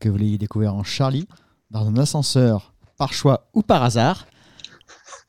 [0.00, 1.26] que vous l'ayez découvert en Charlie,
[1.70, 4.26] dans un ascenseur, par choix ou par hasard.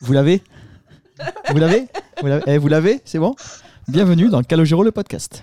[0.01, 0.43] Vous l'avez
[1.51, 1.87] Vous l'avez
[2.21, 3.35] Vous l'avez Eh, Vous l'avez C'est bon
[3.87, 5.41] Bienvenue dans Calogero le podcast.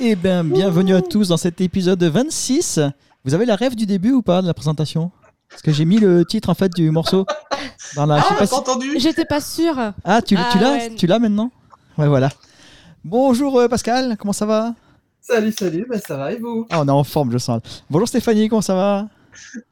[0.00, 2.80] Eh bien, bienvenue à tous dans cet épisode 26.
[3.24, 5.10] Vous avez la rêve du début ou pas de la présentation?
[5.48, 7.26] Parce que j'ai mis le titre en fait du morceau
[7.94, 8.16] dans la.
[8.28, 9.76] Ah, pas si- entendu J'étais pas sûre.
[10.04, 10.72] Ah, tu, Ah, tu l'as?
[10.72, 10.94] Ouais.
[10.96, 11.50] Tu l'as maintenant?
[11.98, 12.30] Ouais, voilà.
[13.04, 14.74] Bonjour euh, Pascal, comment ça va?
[15.20, 16.66] Salut, salut, bah ça va et vous?
[16.70, 17.60] Ah, on est en forme, je sens.
[17.90, 19.08] Bonjour Stéphanie, comment ça va?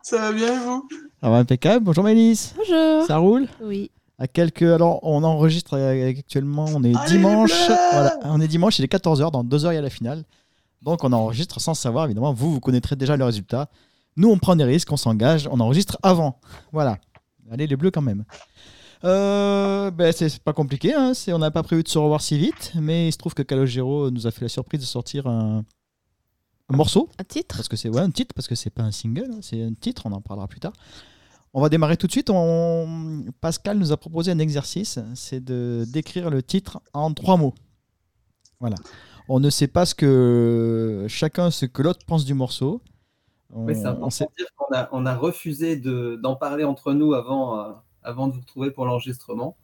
[0.02, 0.86] Ça va bien et vous?
[1.22, 1.84] Ça va impeccable.
[1.84, 3.06] Bonjour Mélisse, Bonjour.
[3.06, 3.48] ça roule?
[3.62, 3.90] Oui.
[4.18, 4.62] À quelques.
[4.62, 7.52] Alors, on enregistre euh, actuellement, on est Allez, dimanche.
[7.92, 10.24] Voilà, on est dimanche, il est 14h, dans 2h il y a la finale.
[10.82, 12.32] Donc, on enregistre sans savoir, évidemment.
[12.32, 13.70] Vous, vous connaîtrez déjà le résultat.
[14.16, 16.40] Nous, on prend des risques, on s'engage, on enregistre avant.
[16.72, 16.98] Voilà.
[17.50, 18.24] Allez, les bleus quand même.
[19.04, 22.72] Euh, ben, c'est pas compliqué, hein, on n'a pas prévu de se revoir si vite,
[22.74, 25.64] mais il se trouve que Calogero nous a fait la surprise de sortir un,
[26.68, 28.92] un morceau Un titre parce que c'est ouais, un titre, parce que c'est pas un
[28.92, 30.74] single, hein, c'est un titre, on en parlera plus tard.
[31.52, 32.30] On va démarrer tout de suite.
[32.30, 33.24] On...
[33.40, 37.54] Pascal nous a proposé un exercice, c'est de décrire le titre en trois mots.
[38.60, 38.76] Voilà.
[39.32, 42.80] On ne sait pas ce que chacun ce que l'autre pense du morceau.
[43.54, 46.34] On, Oui, c'est on important sait- de dire qu'on a, on a refusé de- d'en
[46.34, 47.70] parler entre nous avant, euh,
[48.02, 49.56] avant de vous retrouver pour l'enregistrement.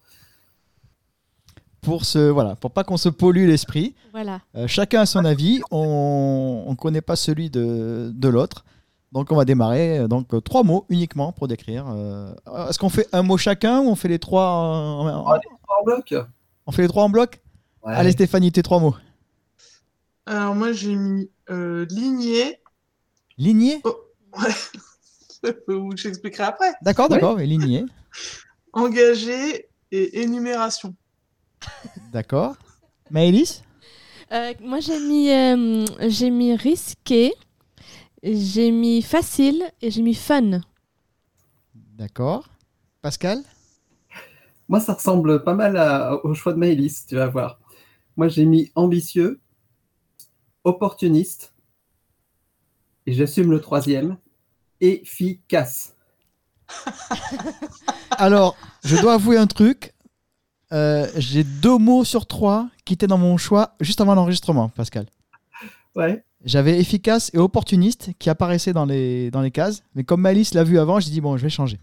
[1.83, 3.95] pour ce voilà, pour pas qu'on se pollue l'esprit.
[4.13, 4.41] Voilà.
[4.57, 5.61] Euh, chacun a son avis.
[5.71, 8.65] On ne connaît pas celui de, de l'autre.
[9.13, 9.99] Donc on va démarrer.
[10.01, 11.87] euh, Donc trois mots uniquement pour décrire.
[11.89, 12.33] Euh,
[12.69, 15.43] Est-ce qu'on fait un mot chacun ou on fait les trois en- en- Allez.
[15.81, 16.15] En bloc
[16.67, 17.41] On fait les trois en bloc?
[17.85, 17.93] Ouais.
[17.95, 18.97] Allez Stéphanie, tes trois mots.
[20.27, 22.61] Alors moi j'ai mis euh, lignée.
[23.39, 23.83] Ligné?
[25.69, 26.73] Ou j'expliquerai après.
[26.83, 27.85] D'accord, d'accord, et ligné?
[28.73, 30.95] Engagé et énumération.
[32.13, 32.57] D'accord.
[33.11, 33.63] Maëlys?
[34.33, 37.33] Euh, moi, j'ai mis, euh, j'ai mis risqué,
[38.23, 40.61] j'ai mis facile et j'ai mis fun.
[41.75, 42.49] D'accord.
[43.03, 43.43] Pascal?
[44.69, 47.61] Moi, ça ressemble pas mal à- au choix de Maëlys, tu vas voir.
[48.17, 49.41] Moi, j'ai mis ambitieux,
[50.67, 51.53] opportuniste,
[53.07, 54.17] et j'assume le troisième,
[54.81, 55.95] efficace.
[58.19, 59.95] Alors, je dois avouer un truc.
[60.73, 65.07] Euh, J'ai deux mots sur trois qui étaient dans mon choix juste avant l'enregistrement, Pascal.
[65.95, 66.25] Ouais.
[66.45, 69.83] J'avais efficace et opportuniste qui apparaissaient dans les, dans les cases.
[69.95, 71.79] Mais comme Malice l'a vu avant, j'ai dit bon, je vais changer.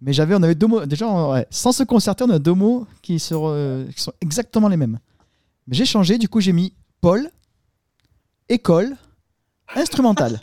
[0.00, 0.84] Mais j'avais, on avait deux mots.
[0.84, 4.12] Déjà, on- ouais, sans se concerter, on a deux mots qui, se re- qui sont
[4.20, 4.98] exactement les mêmes.
[5.68, 7.30] Mais j'ai changé, du coup, j'ai mis Paul,
[8.48, 8.96] école,
[9.74, 10.40] instrumental.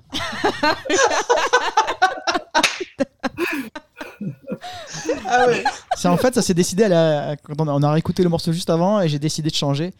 [5.27, 5.63] Ah ouais.
[6.05, 8.51] En fait, ça s'est décidé à la- quand on a, on a réécouté le morceau
[8.51, 9.93] juste avant et j'ai décidé de changer.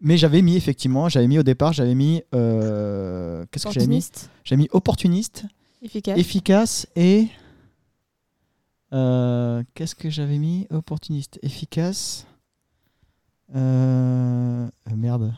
[0.00, 3.96] Mais j'avais mis effectivement, j'avais mis au départ, j'avais mis euh, qu'est-ce que j'avais mis?
[3.98, 5.44] Opportuniste, J'avais mis opportuniste,
[5.82, 6.18] efficace.
[6.18, 7.28] efficace et
[8.92, 10.66] euh, qu'est-ce que j'avais mis?
[10.70, 12.26] Opportuniste, efficace.
[13.54, 15.34] Euh, merde.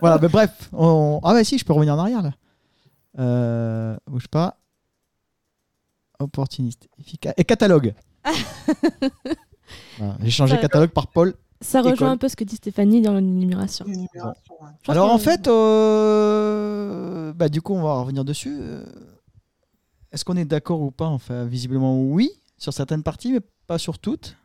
[0.00, 0.68] Voilà, mais bref.
[0.72, 2.32] on- Ah bah si, je peux revenir en arrière là.
[3.18, 4.58] Euh, bouge pas.
[6.20, 7.94] Opportuniste, efficace et catalogue.
[9.98, 11.34] Voilà, J'ai changé Ça- catalogue par Paul.
[11.60, 12.08] Ça rejoint école.
[12.08, 13.84] un peu ce que dit Stéphanie dans l'énumération.
[14.86, 18.56] Alors en fait, euh, bah, du coup, on va revenir dessus.
[18.60, 18.84] Euh,
[20.12, 21.06] Est-ce qu'on est d'accord ou pas?
[21.06, 24.36] Enfin, visiblement oui, sur certaines parties, mais pas sur toutes.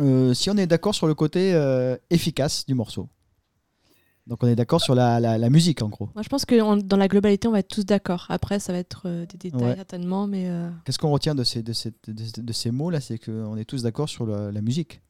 [0.00, 3.08] Euh, si on est d'accord sur le côté euh, efficace du morceau.
[4.26, 6.08] Donc on est d'accord sur la, la- la musique en gros.
[6.14, 8.26] Moi, je pense que dans la globalité, on va être tous d'accord.
[8.28, 9.74] Après, ça va être euh, des détails Ouais.
[9.76, 13.00] certainement, mais euh, Qu'est-ce qu'on retient de ces, de ces, de, de ces mots là
[13.00, 15.02] C'est qu'on est tous d'accord sur la, la musique.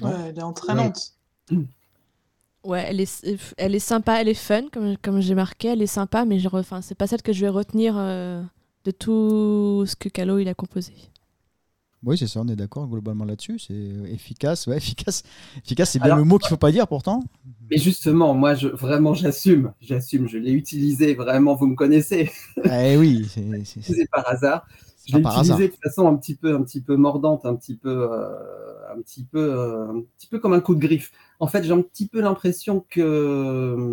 [0.00, 1.14] Ouais, elle est entraînante.
[2.64, 3.26] ouais, elle est,
[3.58, 6.48] elle est sympa, elle est fun, comme, comme j'ai marqué, elle est sympa, mais je,
[6.52, 8.42] enfin, c'est pas celle que je vais retenir euh,
[8.84, 10.92] de tout ce que Calo il a composé.
[12.06, 13.58] Oui, c'est ça, on est d'accord globalement là-dessus.
[13.58, 13.74] C'est
[14.10, 14.68] efficace.
[14.68, 15.24] Ouais, efficace.
[15.64, 17.22] Efficace, c'est bien Alors- le mot qu'il faut pas dire pourtant.
[17.68, 19.72] Mais justement, moi, je, vraiment, j'assume.
[19.80, 20.28] J'assume.
[20.28, 21.14] Je l'ai utilisé.
[21.16, 22.30] Vraiment, vous me connaissez.
[22.64, 23.26] eh oui,
[23.64, 24.66] c'est- par hasard.
[25.08, 25.56] Je l'ai par hasard.
[25.58, 28.28] utilisé de façon un petit peu, un petit peu mordante, un petit peu, euh,
[28.96, 31.10] un petit peu, euh, un petit peu comme un coup de griffe.
[31.40, 33.86] En fait, j'ai un petit peu l'impression que euh,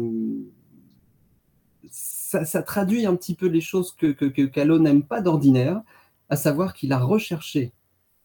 [1.89, 5.81] ça, ça traduit un petit peu les choses que, que, que Calo n'aime pas d'ordinaire,
[6.29, 7.73] à savoir qu'il a recherché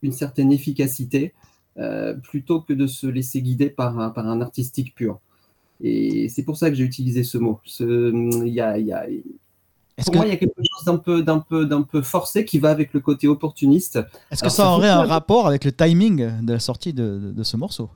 [0.02, 1.34] une certaine efficacité
[1.78, 5.20] euh, plutôt que de se laisser guider par un, par un artistique pur.
[5.82, 7.60] Et c'est pour ça que j'ai utilisé ce mot.
[7.64, 9.06] Ce- y a, y a-
[10.04, 12.44] Pour que, moi, il y a quelque chose d'un peu, d'un peu, d'un peu forcé
[12.44, 13.98] qui va avec le côté opportuniste.
[14.30, 17.32] est-ce que ça ça aurait un rapport avec le timing de la sortie de, de-
[17.32, 17.90] de ce morceau?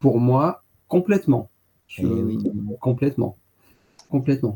[0.00, 1.50] Pour moi, complètement.
[1.88, 2.38] Je- Eh oui.
[2.80, 3.36] Complètement.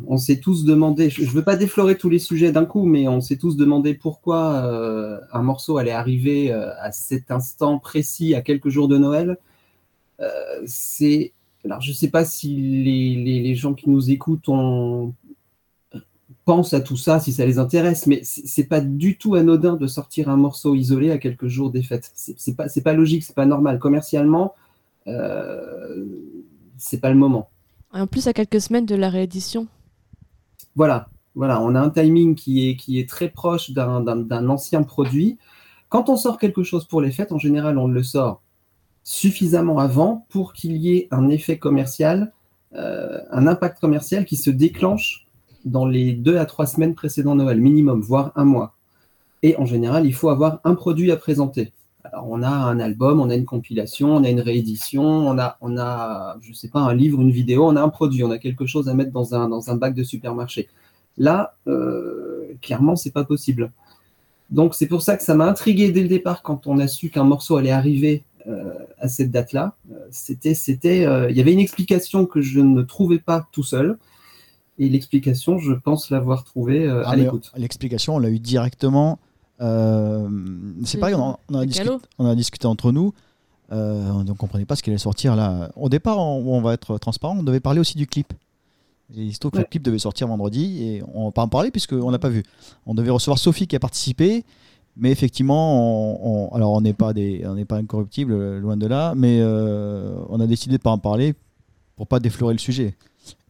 [0.06, 3.08] On s'est tous demandé, je ne veux pas déflorer tous les sujets d'un coup, mais
[3.08, 8.34] on s'est tous demandé pourquoi euh, un morceau allait arriver euh, à cet instant précis,
[8.34, 9.36] à quelques jours de Noël.
[10.20, 10.28] Euh,
[10.66, 11.32] c'est,
[11.64, 14.48] alors je ne sais pas si les, les- gens qui nous écoutent
[16.44, 19.86] pensent à tout ça, si ça les intéresse, mais c'est pas du tout anodin de
[19.86, 22.10] sortir un morceau isolé à quelques jours des fêtes.
[22.14, 23.78] C'est pas, pas logique, c'est pas normal.
[23.78, 24.54] Commercialement,
[26.76, 27.50] c'est pas le moment.
[27.92, 29.66] En plus, à quelques semaines de la réédition.
[30.76, 35.38] Voilà, voilà, on a un timing qui est, très proche d'un ancien produit.
[35.88, 38.42] Quand on sort quelque chose pour les fêtes, en général, on le sort
[39.04, 42.32] suffisamment avant pour qu'il y ait un effet commercial,
[42.74, 45.26] euh, un impact commercial qui se déclenche
[45.64, 48.74] dans les deux à trois semaines précédant Noël, minimum, voire un mois.
[49.42, 51.72] Et en général, il faut avoir un produit à présenter.
[52.26, 55.76] On a un album, on a une compilation, on a une réédition, on a, on
[55.78, 58.66] a, je sais pas, un livre, une vidéo, on a un produit, on a quelque
[58.66, 60.68] chose à mettre dans un, dans un bac de supermarché.
[61.16, 63.72] Là, euh, clairement, c'est pas possible.
[64.50, 67.10] Donc, c'est pour ça que ça m'a intrigué dès le départ quand on a su
[67.10, 69.74] qu'un morceau allait arriver euh, à cette date-là.
[69.92, 73.64] Euh, C'était, c'était, euh, il y avait une explication que je ne trouvais pas tout
[73.64, 73.98] seul.
[74.78, 77.52] Et l'explication, je pense l'avoir trouvée Ah, à mais l'écoute.
[77.56, 79.18] L'explication, on l'a eu directement.
[79.60, 80.28] Euh,
[80.84, 82.02] c'est pareil, on, a- on a le discuté, galop.
[82.18, 83.12] on a discuté entre nous.
[83.70, 85.70] Euh, on ne comprenait pas ce qui allait sortir là.
[85.76, 88.32] Au départ, on, on va être transparent, on devait parler aussi du clip.
[89.16, 91.48] Et il se trouve que le clip devait sortir vendredi et on va pas en
[91.48, 92.42] parler puisqu'on l'a pas vu.
[92.86, 94.44] On devait recevoir Sophie qui a participé,
[94.96, 99.38] mais effectivement, on, alors on n'est pas des, on pas incorruptible, loin de là, mais
[99.40, 101.34] euh, on a décidé de pas en parler
[101.96, 102.94] pour pas déflorer le sujet.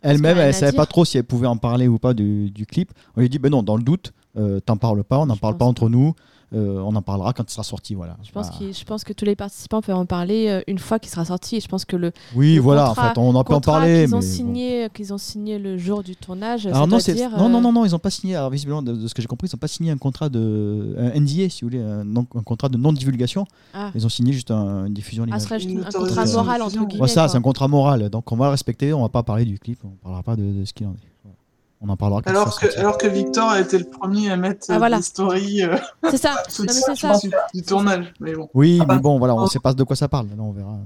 [0.00, 2.64] Elle-même, elle à savait pas trop si elle pouvait en parler ou pas du, du
[2.64, 2.92] clip.
[3.16, 5.36] On lui a dit, ben non, dans le doute, euh, t'en parles pas, on n'en
[5.36, 6.14] parle pas entre nous,
[6.54, 8.16] euh, on en parlera quand il sera sorti, voilà.
[8.22, 10.98] Je pense, qu'il- je pense que tous les participants peuvent en parler euh, une fois
[10.98, 11.56] qu'il sera sorti.
[11.56, 13.56] Et je pense que le oui, le voilà, contrat- en fait, on en peut en
[13.56, 14.04] contrat parler.
[14.06, 14.32] qu'ils ont, mais bon.
[14.32, 17.50] signé, qu'ils ont signé le jour du tournage, ça Alors non, doit c'est- dire, non,
[17.50, 18.34] non, non, non, ils n'ont pas signé.
[18.34, 20.94] Alors visiblement, de, de ce que j'ai compris, ils n'ont pas signé un contrat de
[20.98, 23.44] un NDA, si vous voulez, un, non- un contrat de non-divulgation.
[23.74, 26.86] Ah, Ils ont signé juste un- une diffusion ah, serait Une un contrat moral entre
[26.86, 27.02] guillemets.
[27.02, 28.08] Ouais, ça, c'est un contrat moral.
[28.08, 28.94] Donc on va le respecter.
[28.94, 29.80] On va pas parler du clip.
[29.84, 31.07] On parlera pas de, de ce qu'il en est.
[31.80, 34.66] On en parlera quand Alors que, alors que Victor a été le premier à mettre
[34.68, 34.96] Ah, euh, voilà.
[34.96, 35.76] des stories euh,
[36.10, 36.30] C'est ça.
[36.58, 37.18] Non, mais c'est ça.
[37.18, 38.12] du, du tournage.
[38.20, 38.48] Mais bon.
[38.54, 39.46] Oui, Ah bah, mais bon, voilà, on oh.
[39.46, 40.26] sait pas de quoi ça parle.
[40.28, 40.76] Là, on verra.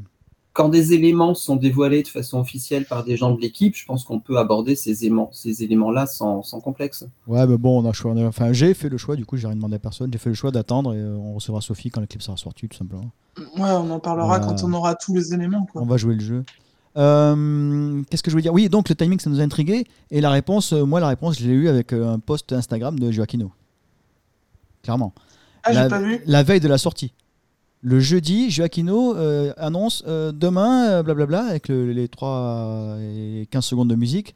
[0.52, 4.04] Quand des éléments sont dévoilés de façon officielle par des gens de l'équipe, je pense
[4.04, 7.06] qu'on peut aborder ces éléments, ces éléments-là sans, sans complexe.
[7.26, 9.16] Ouais, mais bon, on a a- Enfin, j'ai fait le choix.
[9.16, 10.12] Du coup, j'ai rien demandé à personne.
[10.12, 12.68] J'ai fait le choix d'attendre et euh, on recevra Sophie quand le clip sera sorti,
[12.68, 13.10] tout simplement.
[13.38, 14.44] Ouais, on en parlera Voilà.
[14.44, 15.66] quand on aura tous les éléments.
[15.72, 15.80] Quoi.
[15.80, 16.44] On va jouer le jeu.
[16.96, 18.52] Euh, Qu'est-ce que je voulais dire?
[18.52, 19.84] Oui, donc le timing, ça nous a intrigué.
[20.10, 22.98] Et la réponse, euh, moi, la réponse, je l'ai eu avec euh, un post Instagram
[22.98, 23.50] de Joaquino.
[24.82, 25.12] Clairement.
[25.64, 26.20] Ah, la, pas vu.
[26.26, 27.12] la veille de la sortie.
[27.82, 33.94] Le jeudi, Joaquino euh, annonce demain, blablabla, avec le- les 3 et 15 secondes de
[33.96, 34.34] musique,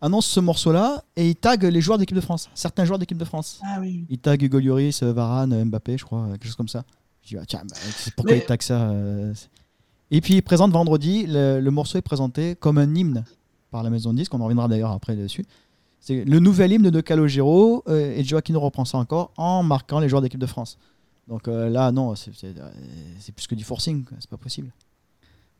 [0.00, 3.24] annonce ce morceau-là et il tag les joueurs d'équipe de France, certains joueurs d'équipe de
[3.24, 3.60] France.
[3.64, 4.06] Ah oui.
[4.08, 6.84] Il tag Hugo Lloris, Varane, Mbappé, je crois, quelque chose comme ça.
[7.22, 7.76] Je dis, ah, tiens, bah,
[8.16, 8.90] pourquoi Mais- il tag ça
[10.10, 13.24] Et puis il présente vendredi, le, le morceau est présenté comme un hymne
[13.70, 15.44] par la maison de disque, on en reviendra d'ailleurs après dessus.
[16.00, 20.08] C'est le nouvel hymne de Calogero euh, et Joaquino reprend ça encore en marquant les
[20.08, 20.78] joueurs d'équipe de France.
[21.26, 22.52] Donc euh, là, non, c'est euh,
[23.18, 24.70] c'est plus que du forcing, c'est pas possible.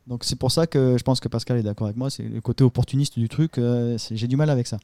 [0.07, 2.39] Donc c'est pour ça que je pense que Pascal est d'accord avec moi, c'est le
[2.39, 4.77] côté opportuniste du truc, euh, j'ai du mal avec ça.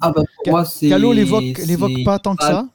[0.00, 0.88] Ah bah pour Ca- moi, c'est.
[0.88, 2.68] Calo l'évoque pas tant que ça.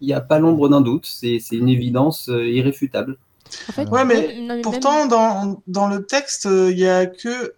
[0.00, 3.18] Il n'y a pas l'ombre d'un doute, c'est une évidence irréfutable.
[3.68, 7.06] En fait, Ouais, mais même- non, mais Pourtant, dans, dans le texte, il y a
[7.06, 7.54] que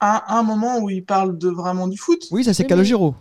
[0.00, 2.22] un, un moment où il parle de vraiment du foot.
[2.30, 3.14] Oui, ça c'est Oui, Calogero.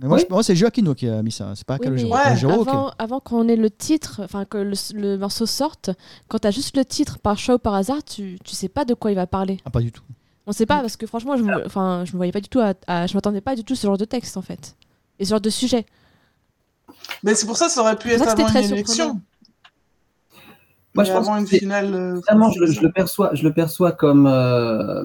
[0.00, 0.24] Mais moi, Oui.
[0.28, 2.08] je- moi, c'est Joaquino qui a mis ça, c'est pas Oui, Calogero.
[2.08, 2.22] mais Ouais.
[2.24, 2.68] Calogero, ok.
[2.68, 5.90] avant, avant qu'on ait le titre, enfin que le, le morceau sorte,
[6.28, 8.94] quand t'as juste le titre par choix ou par hasard, tu, tu sais pas de
[8.94, 9.58] quoi il va parler.
[9.64, 10.02] Ah, pas du tout.
[10.46, 12.58] On sait pas parce que franchement, je me, enfin, je me voyais pas du tout,
[12.60, 14.74] à, à- je m'attendais pas du tout à ce genre de texte en fait,
[15.20, 15.86] et ce genre de sujet.
[17.22, 18.94] Mais c'est pour ça que ça aurait pu être avant une très élection.
[18.94, 19.20] surprenant.
[20.94, 21.94] Moi, Mais je pense avant que une c'est- finale.
[21.94, 22.80] euh, Vraiment, je, le- saison.
[22.80, 25.04] je le perçois, je le perçois comme euh,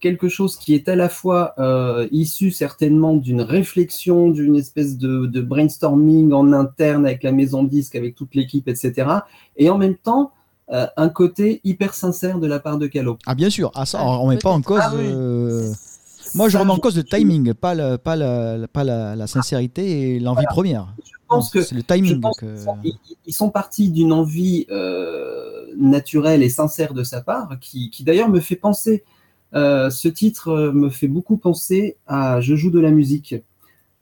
[0.00, 5.26] quelque chose qui est à la fois euh, issu certainement d'une réflexion, d'une espèce de,
[5.26, 9.08] de brainstorming en interne avec la maison de disque, avec toute l'équipe, etc.
[9.56, 10.32] Et en même temps,
[10.72, 13.18] euh, un côté hyper sincère de la part de Calo.
[13.26, 13.70] Ah, bien sûr.
[13.74, 14.80] Ah, ça, Ah, on met pas en cause.
[14.82, 15.04] Ah oui.
[15.06, 15.70] euh,
[16.34, 20.14] Moi, je remets en cause le timing, pas, le, pas, la, pas la, la sincérité
[20.16, 20.88] et l'envie première.
[21.04, 22.20] Je pense que c'est le timing.
[22.56, 27.90] sont, ils- ils sont partis d'une envie euh, naturelle et sincère de sa part, qui,
[27.90, 29.04] qui d'ailleurs me fait penser,
[29.54, 33.34] euh, ce titre euh, me fait beaucoup penser à Je joue de la musique.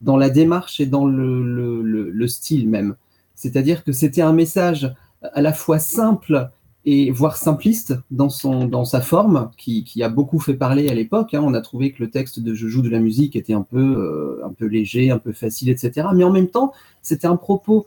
[0.03, 2.97] dans la démarche et dans le, le, le, le style même.
[3.35, 6.51] C'est-à-dire que c'était un message à la fois simple
[6.89, 10.95] et voire simpliste dans, son, dans sa forme, qui, qui a beaucoup fait parler à
[10.95, 11.35] l'époque.
[11.35, 11.43] Hein.
[11.45, 13.77] On a trouvé que le texte de Je joue de la musique était un peu,
[13.79, 16.07] euh, un peu léger, un peu facile, etc.
[16.15, 17.87] Mais en même temps, c'était un propos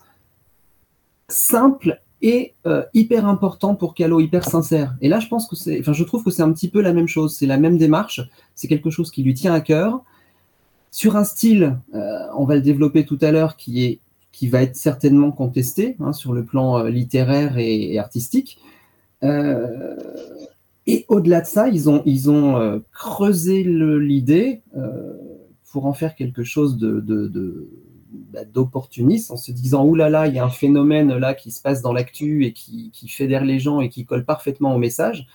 [1.30, 4.94] simple et euh, hyper important pour Calo, hyper sincère.
[5.00, 6.92] Et là, je pense que c'est, enfin, je trouve que c'est un petit peu la
[6.92, 7.38] même chose.
[7.38, 8.20] C'est la même démarche.
[8.54, 10.02] C'est quelque chose qui lui tient à cœur.
[10.92, 14.02] Sur un style, euh, on va le développer tout à l'heure, qui
[14.32, 18.60] qui va être certainement contesté hein, sur le plan littéraire et artistique.
[19.24, 19.96] Euh,
[20.88, 25.14] et au-delà de ça, ils ont, ils ont euh, creusé l'idée euh,
[25.72, 27.70] pour en faire quelque chose de, de- de-
[28.34, 31.52] bah, d'opportuniste en se disant Ouh là là, il y a un phénomène là qui
[31.52, 34.80] se passe dans l'actu et qui, qui fédère les gens et qui colle parfaitement au
[34.80, 35.28] message.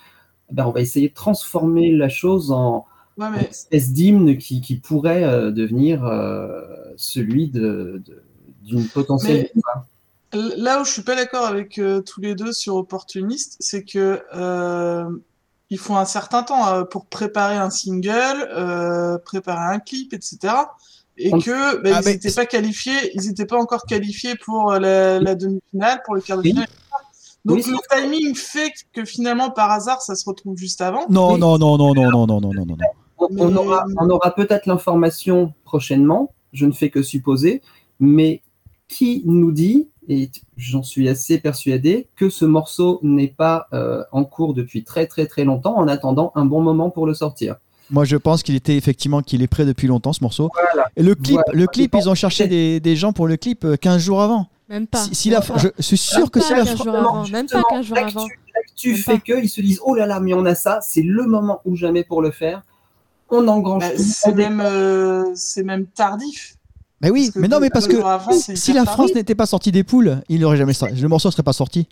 [0.52, 2.86] Ben, on va essayer de transformer la chose en
[3.32, 6.62] Ouais, une espèce d'hymne qui, qui pourrait euh, devenir euh,
[6.96, 8.22] celui de, de-
[8.64, 9.48] d'une potentielle.
[10.34, 14.20] Là où je suis pas d'accord avec euh, tous les deux sur opportuniste, c'est que
[14.34, 15.04] euh,
[15.70, 20.54] il faut un certain temps euh, pour préparer un single, euh, préparer un clip, etc.
[21.16, 24.34] Et On- que bah, Ah, ils mais n'étaient pas qualifiés, ils n'étaient pas encore qualifiés
[24.44, 26.50] pour la, la demi-finale, pour le quart de Oui.
[26.50, 26.66] finale.
[27.44, 31.06] Donc Oui, le timing fait que finalement par hasard ça se retrouve juste avant.
[31.10, 31.38] Non, Oui.
[31.40, 32.76] non, non, non, non, non, non, non, non, non.
[33.18, 37.62] On, on Mais- aura, on aura peut-être l'information prochainement, je ne fais que supposer,
[38.00, 38.42] mais
[38.88, 44.24] qui nous dit, et j'en suis assez persuadé, que ce morceau n'est pas euh, en
[44.24, 47.56] cours depuis très très très longtemps en attendant un bon moment pour le sortir.
[47.90, 50.50] Moi, je pense qu'il était effectivement qu'il est prêt depuis longtemps ce morceau.
[50.72, 50.88] Voilà.
[50.96, 51.58] Et le clip, Voilà.
[51.60, 54.46] le clip, ils ont cherché des, des gens pour le clip euh, 15 jours avant.
[54.70, 54.98] Même pas.
[55.04, 55.58] Si, si la, Même pas.
[55.58, 57.22] je suis sûr Même que si la 15 jours Justement, avant.
[57.28, 58.26] Même pas justement, 15 jours avant.
[58.56, 61.60] L'actu fait qu'ils se disent oh là là, mais on a ça, c'est le moment
[61.66, 62.62] ou jamais pour le faire.
[63.28, 66.56] On engrange Bah, c'est même euh, c'est même tardif.
[67.04, 69.84] Mais oui, mais non, mais parce que avant, si la France n'était pas sortie des
[69.84, 70.94] poules, il aurait jamais sorti.
[70.94, 71.86] Le morceau serait pas sorti.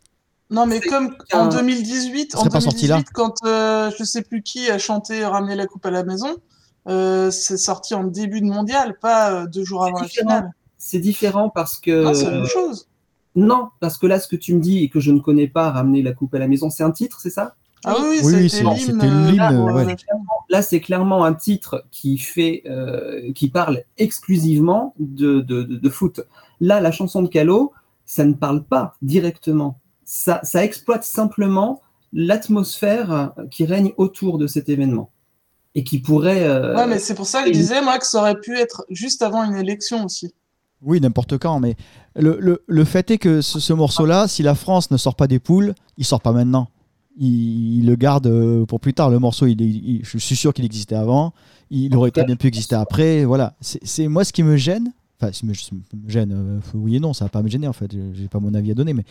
[0.48, 2.96] Non, mais comme en 2018, Ça en serait pas sorti là.
[2.96, 6.36] 2018 quand euh, je sais plus qui a chanté Ramener la coupe à la maison,
[6.88, 10.50] euh, c'est sorti en début de mondial, pas euh, deux jours avant la finale.
[10.78, 12.88] C'est différent parce que Non, c'est la même chose.
[13.36, 15.70] non, parce que là, ce que tu me dis et que je ne connais pas,
[15.70, 17.54] ramener la coupe à la maison, c'est un titre, c'est ça?
[17.84, 18.62] Ah oui, Oui, oui, c'était
[19.08, 19.42] l'hymne.
[19.42, 19.96] euh, ouais.
[20.50, 25.90] Là, c'est clairement un titre qui fait, euh, qui parle exclusivement de, de, de- de
[25.90, 26.20] foot.
[26.60, 27.72] Là, la chanson de Calo,
[28.06, 29.78] ça ne parle pas directement.
[30.04, 31.80] Ça, ça exploite simplement
[32.12, 35.10] l'atmosphère qui règne autour de cet événement
[35.74, 36.42] et qui pourrait.
[36.44, 38.84] euh, Ouais, mais c'est pour ça que je disais, moi, que ça aurait pu être
[38.90, 40.34] juste avant une élection aussi.
[40.82, 41.76] Oui, n'importe quand, mais
[42.16, 45.28] le, le, le fait est que ce, ce morceau-là, si la France ne sort pas
[45.28, 46.68] des poules, il sort pas maintenant.
[47.18, 49.10] Il, il le garde euh, pour plus tard.
[49.10, 51.32] Le morceau, il, je suis sûr qu'il existait avant.
[51.70, 53.24] Il aurait très bien pu exister après.
[53.24, 53.54] Voilà.
[53.60, 54.92] C'est moi ce qui me gêne.
[55.20, 55.52] Enfin, ce qui me,
[56.08, 57.92] gêne, euh, oui et non, ça va pas me gêner en fait.
[58.12, 59.04] J'ai pas mon avis à donner, mais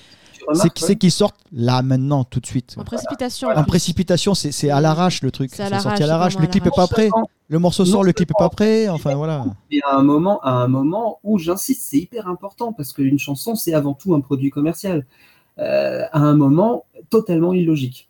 [0.76, 2.76] c'est qu'ils sortent là maintenant, tout de suite.
[2.78, 3.48] En précipitation.
[3.48, 5.52] En précipitation, c'est à l'arrache le truc.
[5.54, 6.38] C'est sorti l'arrache, à l'arrache.
[6.38, 7.10] Le clip est pas prêt.
[7.48, 8.90] Le morceau Non sort, le clip est pas prêt.
[8.90, 9.46] Enfin voilà.
[9.72, 13.56] Et à un moment, à un moment où j'insiste, c'est hyper important parce qu'une chanson,
[13.56, 15.06] c'est avant tout un produit commercial.
[15.62, 18.10] Euh, à un moment totalement illogique,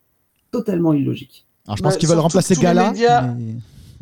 [0.51, 1.45] totalement illogique.
[1.67, 2.91] Alors je Bah, pense qu'ils veulent remplacer tous les Gala.
[2.91, 3.55] médias- mais-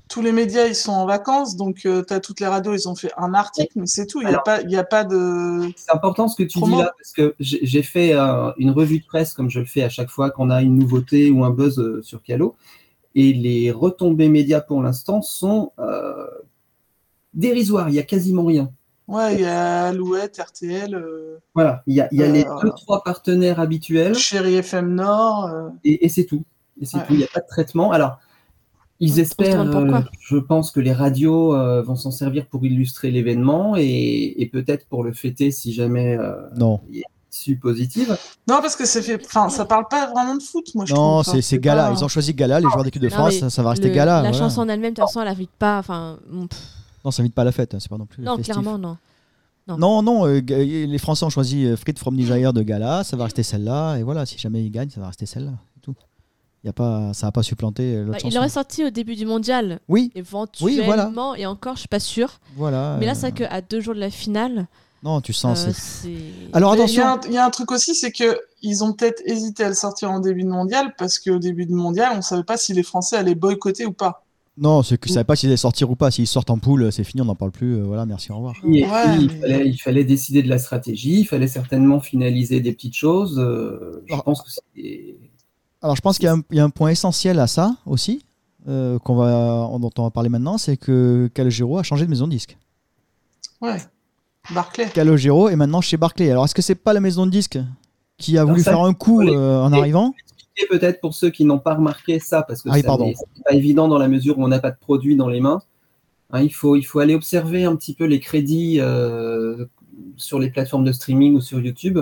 [0.07, 2.95] Tous les médias, ils sont en vacances, donc euh, t'as toutes les radios, ils ont
[2.95, 4.21] fait un article, mais c'est tout.
[4.21, 5.69] Il n'y a, pas- il y a pas de.
[5.75, 9.05] C'est important ce que tu dis là parce que j'ai fait euh, une revue de
[9.05, 11.77] presse comme je le fais à chaque fois qu'on a une nouveauté ou un buzz
[11.79, 12.55] euh, sur Calo
[13.13, 16.25] et les retombées médias pour l'instant sont euh,
[17.33, 17.89] dérisoires.
[17.89, 18.71] Il y a quasiment rien.
[19.09, 22.45] Ouais, il y a Alouette, RTL, euh, Voilà, il y a, il y a les
[22.45, 25.45] Euh, deux trois partenaires habituels Chéri FM Nord.
[25.47, 26.43] euh, et, et c'est tout.
[26.79, 27.03] Et c'est Ouais.
[27.07, 27.13] tout.
[27.13, 27.91] Il n'y a pas de traitement.
[27.91, 28.19] Alors,
[28.99, 33.09] ils On espèrent, euh, je pense que les radios euh, vont s'en servir pour illustrer
[33.11, 36.81] l'événement et, et peut-être pour le fêter si jamais euh, Non.
[37.31, 38.15] issue positive.
[38.47, 39.19] Non, parce que c'est fait.
[39.25, 40.93] Enfin, ça parle pas vraiment de foot, moi je.
[40.93, 41.87] Non, Enfin, c'est c'est Gala.
[41.87, 43.87] pas- Ils ont choisi Gala, les joueurs d'équipe de Non, France, ça, ça va rester
[43.89, 44.15] Le- Gala.
[44.17, 44.37] La voilà.
[44.37, 45.79] chanson en elle-même, de toute façon, elle invite pas.
[45.79, 46.59] Enfin, bon, pff,
[47.09, 48.53] Non, ça invite pas à la fête, hein, c'est pas non plus non, festif.
[48.53, 48.97] clairement, non.
[49.67, 49.77] non.
[49.77, 53.17] Non, non, euh, Ga- les Français ont choisi euh, Frites from Niger de Gala, ça
[53.17, 55.95] va rester celle-là, et voilà, si jamais ils gagnent, ça va rester celle-là, tout.
[56.63, 59.15] Y a pas, ça va pas supplanter euh, l'autre Bah, il aurait sorti au début
[59.15, 61.39] du mondial, Oui, éventuellement, voilà.
[61.39, 62.39] et encore, je suis pas sûre.
[62.55, 62.97] voilà.
[62.99, 64.67] Mais là, euh, c'est vrai qu'à deux jours de la finale,
[65.03, 65.65] Non, tu sens,
[66.05, 66.09] euh.
[66.53, 68.37] Alors Mais Il y, attention, a un- il y a un truc aussi, c'est que
[68.61, 71.73] ils ont peut-être hésité à le sortir en début de mondial parce qu'au début de
[71.73, 74.25] mondial, on savait pas si les Français allaient boycotter ou pas.
[74.59, 76.11] Non, c'est que je savais pas s'ils allaient sortir ou pas.
[76.11, 77.75] S'ils sortent en poule, c'est fini, on n'en parle plus.
[77.77, 78.55] euh, voilà, merci, au revoir.
[78.65, 81.99] Et Ouais, puis, il, mais- fallait, il fallait décider de la stratégie, il fallait certainement
[81.99, 83.39] finaliser des petites choses.
[83.39, 85.15] euh, je Alors- pense que c'est.
[85.81, 87.77] Alors je pense qu'il y, a un- il y a un point essentiel à ça
[87.85, 88.25] aussi,
[88.67, 92.25] euh, qu'on va, dont on va parler maintenant, c'est que Calogero a changé de maison
[92.27, 92.57] de disque.
[93.61, 93.77] Ouais.
[94.53, 94.89] Barclay.
[94.93, 96.31] Calogero est maintenant chez Barclay.
[96.31, 97.59] Alors est-ce que c'est pas la maison de disques
[98.17, 100.13] qui a voulu ça, faire un coup euh, en arrivant?
[100.67, 103.97] Peut-être pour ceux qui n'ont pas remarqué ça, parce que Ah c'est pas évident dans
[103.97, 105.61] la mesure où on n'a pas de produit dans les mains.
[106.31, 109.65] Hein, il, faut, il faut aller observer un petit peu les crédits euh,
[110.15, 111.99] sur les plateformes de streaming ou sur YouTube.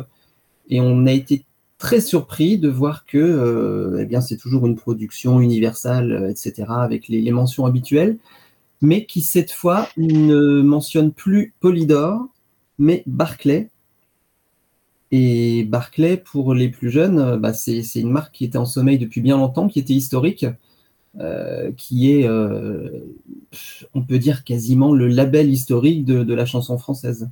[0.70, 1.46] Et on a été
[1.78, 6.66] très surpris de voir que euh, eh bien, c'est toujours une production universelle, euh, etc.,
[6.70, 8.18] avec les, les mentions habituelles,
[8.82, 12.28] mais qui cette fois ne mentionne plus Polydor,
[12.80, 13.70] mais Barclay.
[15.12, 18.98] Et Barclay, pour les plus jeunes, euh, bah, c'est une marque qui était en sommeil
[18.98, 20.46] depuis bien longtemps, qui était historique,
[21.20, 22.90] euh, qui est, euh,
[23.94, 27.30] on peut dire, quasiment le label historique de, de la chanson française.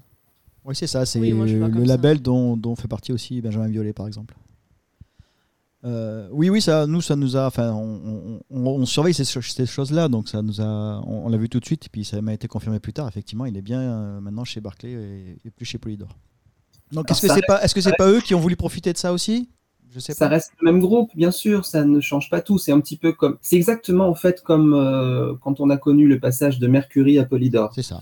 [0.66, 1.06] Oui, c'est ça.
[1.06, 4.36] C'est Oui, le label dont, dont fait partie aussi Benjamin Violet, par exemple.
[5.84, 7.46] Euh, oui, oui, ça, nous, ça nous a.
[7.46, 11.04] Enfin, on, on- on- on surveille ces, cho- ces choses-là, donc ça nous a.
[11.06, 13.08] On, on l'a vu tout de suite, et puis ça m'a été confirmé plus tard.
[13.08, 16.10] Effectivement, il est bien euh, maintenant chez Barclay et, et plus chez Polydor.
[16.92, 18.98] Donc, est-ce que c'est pas, est-ce que c'est pas eux qui ont voulu profiter de
[18.98, 19.50] ça aussi?
[19.92, 20.36] Je sais Ça pas.
[20.36, 22.58] reste le même groupe, bien sûr, ça ne change pas tout.
[22.58, 23.38] C'est un petit peu comme.
[23.42, 27.26] C'est exactement en fait comme euh, quand on a connu le passage de Mercury à
[27.26, 27.72] Polydor.
[27.74, 28.02] C'est ça.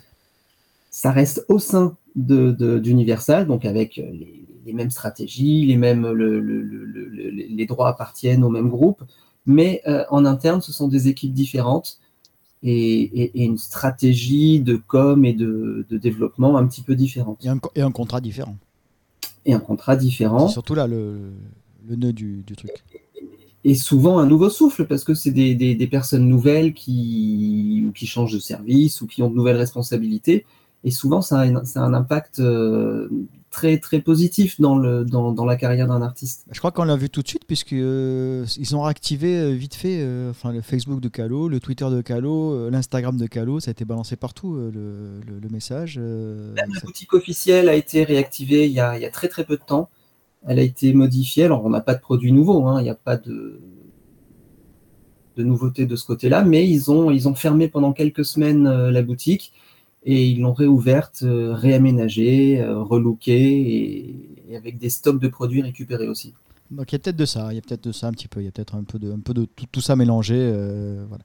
[0.90, 5.78] ça reste au sein de, de- d'Universal, donc avec euh, les, les mêmes stratégies, les
[5.78, 9.04] mêmes le- le- le- le- le- les droits appartiennent au même groupe,
[9.46, 12.00] mais euh, en interne, ce sont des équipes différentes
[12.64, 17.58] et, une stratégie de com et de, de développement un petit peu différente Et un,
[17.60, 18.56] co- et un contrat différent.
[19.46, 21.32] Et un contrat différent C'est surtout là le,
[21.88, 22.72] le nœud du, du truc.
[23.66, 27.92] et souvent un nouveau souffle parce que c'est des, des- des personnes nouvelles qui, ou
[27.92, 30.46] qui changent de service ou qui ont de nouvelles responsabilités.
[30.86, 33.08] Et souvent, ça a, un- ça a un impact euh,
[33.64, 36.46] très, très positif dans, le, dans, dans la carrière d'un artiste.
[36.52, 40.32] Je crois qu'on l'a vu tout de suite, puisqu'ils ont réactivé euh, vite fait euh,
[40.32, 43.62] enfin, le Facebook de Calo, le Twitter de Calo, euh, l'Instagram de Calo.
[43.62, 45.98] Ça a été balancé partout, euh, le, le- le message.
[45.98, 49.30] euh, Même la boutique officielle a été réactivée il y a, il y a très
[49.30, 49.90] très peu de temps.
[50.46, 51.46] Elle a été modifiée.
[51.46, 53.62] Alors, on n'a pas de produit nouveau, hein, il n'y a pas de,
[55.38, 58.92] de nouveauté de ce côté-là, mais ils ont, ils ont fermé pendant quelques semaines euh,
[58.92, 59.54] la boutique
[60.06, 64.16] et ils l'ont réouverte, euh, réaménagée, euh, relookée et,
[64.50, 66.34] et avec des stocks de produits récupérés aussi.
[66.72, 68.28] Donc il y a peut-être de ça, il y a peut-être de ça un petit
[68.28, 70.36] peu, il y a peut-être un peu de, un peu de tout, tout ça mélangé.
[70.38, 71.24] euh, voilà.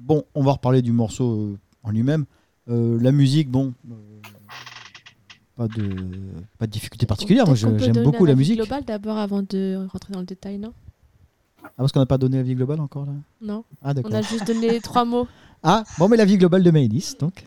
[0.00, 2.24] Bon, on va reparler du morceau en lui-même.
[2.68, 3.94] Euh, la musique, bon, euh,
[5.56, 5.94] pas de,
[6.58, 7.46] pas de difficulté particulière.
[7.46, 8.56] Moi, j'aime beaucoup la musique.
[8.56, 10.72] global d'abord avant de rentrer dans le détail, non?
[11.62, 13.12] Ah, parce qu'on n'a pas donné la vie globale encore là?
[13.40, 13.64] Non.
[13.82, 14.10] Ah d'accord.
[14.12, 15.28] On a juste donné trois mots.
[15.62, 17.46] Ah, bon, mais la vie globale de Maëlys, donc.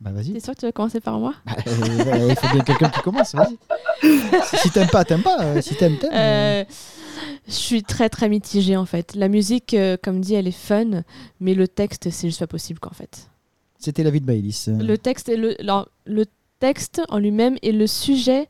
[0.00, 0.32] Bah vas-y.
[0.32, 1.34] T'es sûr que tu vas commencer par moi?
[1.44, 3.58] Bah, euh, il faut bien quelqu'un qui commence, vas-y.
[4.58, 5.40] si t'aimes pas, t'aimes pas.
[5.42, 6.10] euh, Si t'aimes, t'aimes.
[6.14, 6.64] Euh,
[7.48, 9.14] Je suis très très mitigée en fait.
[9.16, 11.02] La musique, euh, comme dit, elle est fun,
[11.40, 13.28] mais le texte, c'est juste pas possible qu'en fait.
[13.80, 14.78] C'était la vie de euh.
[14.82, 16.26] Le texte, et le, alors, le
[16.60, 18.46] texte en lui-même et le sujet,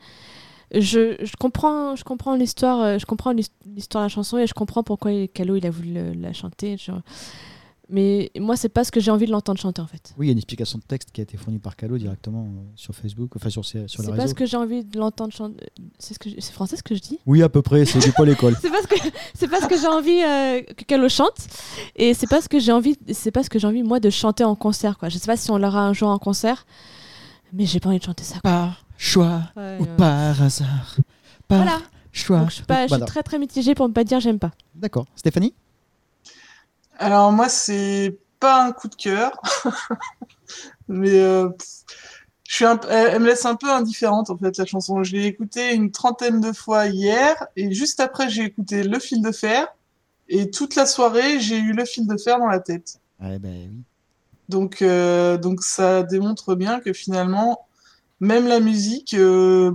[0.75, 4.55] je, je comprends, je comprends l'histoire, je comprends l'his- l'histoire de la chanson et je
[4.55, 6.77] comprends pourquoi Calo il a voulu la chanter.
[7.91, 10.13] Mais moi, c'est pas ce que j'ai envie de l'entendre chanter en fait.
[10.19, 12.43] Oui, il y a une explication de texte qui a été fournie par Calo directement
[12.45, 14.27] euh, sur Facebook, enfin sur, sur les C'est pas réseaux.
[14.29, 15.67] ce que j'ai envie de l'entendre chanter.
[15.99, 17.19] C'est ce que je- c'est français ce que je dis?
[17.25, 18.55] Oui, à peu près, c'est du pas l'école.
[18.61, 18.95] C'est pas ce que
[19.35, 21.47] c'est pas ce que j'ai envie euh, que Calo chante
[21.97, 24.11] et c'est pas ce que j'ai envie c'est pas ce que j'ai envie moi de
[24.11, 25.09] chanter en concert quoi.
[25.09, 26.67] Je sais pas si on l'aura un jour en concert,
[27.55, 28.35] mais j'ai pas envie de chanter ça.
[28.41, 28.51] quoi.
[28.51, 30.97] Par choix Ouais, ou euh, par hasard.
[31.47, 31.79] Par Voilà.
[32.13, 32.41] choix.
[32.41, 33.07] Donc, je suis, pas, je suis Voilà.
[33.07, 34.51] très très mitigée pour ne pas dire j'aime pas.
[34.75, 35.07] D'accord.
[35.17, 35.55] Stéphanie?
[36.99, 39.41] Alors moi, c'est pas un coup de cœur,
[40.89, 41.49] mais euh,
[42.49, 45.03] je suis un, elle, me laisse un peu indifférente en fait la chanson.
[45.05, 49.23] Je l'ai écoutée une trentaine de fois hier et juste après j'ai écouté Le fil
[49.23, 49.69] de fer
[50.29, 53.01] et toute la soirée j'ai eu Le fil de fer dans la tête.
[53.21, 53.83] Ouais, ben oui.
[54.49, 57.67] Donc euh, donc ça démontre bien que finalement
[58.21, 59.73] même la musique, euh,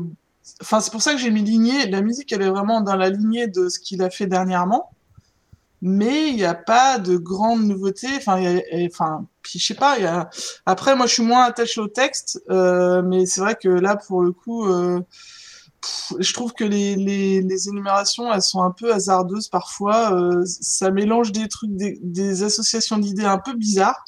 [0.62, 1.88] enfin c'est pour ça que j'ai mis lignée.
[1.88, 4.89] La musique elle est vraiment dans la lignée de ce qu'il a fait dernièrement
[5.86, 8.15] mais il n'y a pas de grandes nouveautés.
[8.15, 8.41] Enfin,
[8.86, 10.00] enfin, puis je sais pas.
[10.00, 10.30] Y a...
[10.65, 14.22] Après, moi, je suis moins attaché au texte, euh, mais c'est vrai que là, pour
[14.22, 15.02] le coup, euh,
[16.17, 20.13] je trouve que les, les, les énumérations, elles sont un peu hasardeuses parfois.
[20.13, 24.06] Euh, ça mélange des trucs, des, des associations d'idées un peu bizarres.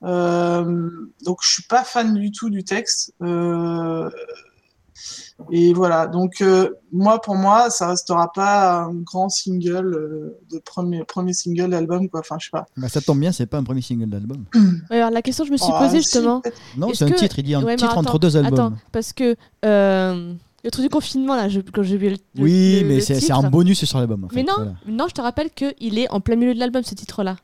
[0.00, 3.12] Donc, je suis pas fan du tout du texte.
[5.50, 10.58] Et voilà, donc euh, moi pour moi, ça restera pas un grand single euh, de
[10.58, 12.20] premier premier single d'album quoi.
[12.20, 12.66] Enfin, je sais pas.
[12.76, 14.44] Bah, ça tombe bien, c'est pas un premier single d'album.
[14.90, 16.42] Alors la question que je me suis Oh, posée justement.
[16.76, 18.52] Non, c'est un que- titre, il dit un Ouais, mais titre attends, entre deux albums.
[18.54, 22.80] Attends, parce que euh, le truc du confinement là, je, quand j'ai vu le, oui,
[22.80, 24.24] le- mais c'est titre- un bonus sur l'album.
[24.24, 24.72] en Mais fait, non, voilà.
[24.86, 27.36] non, je te rappelle qu'il est en plein milieu de l'album ce titre-là.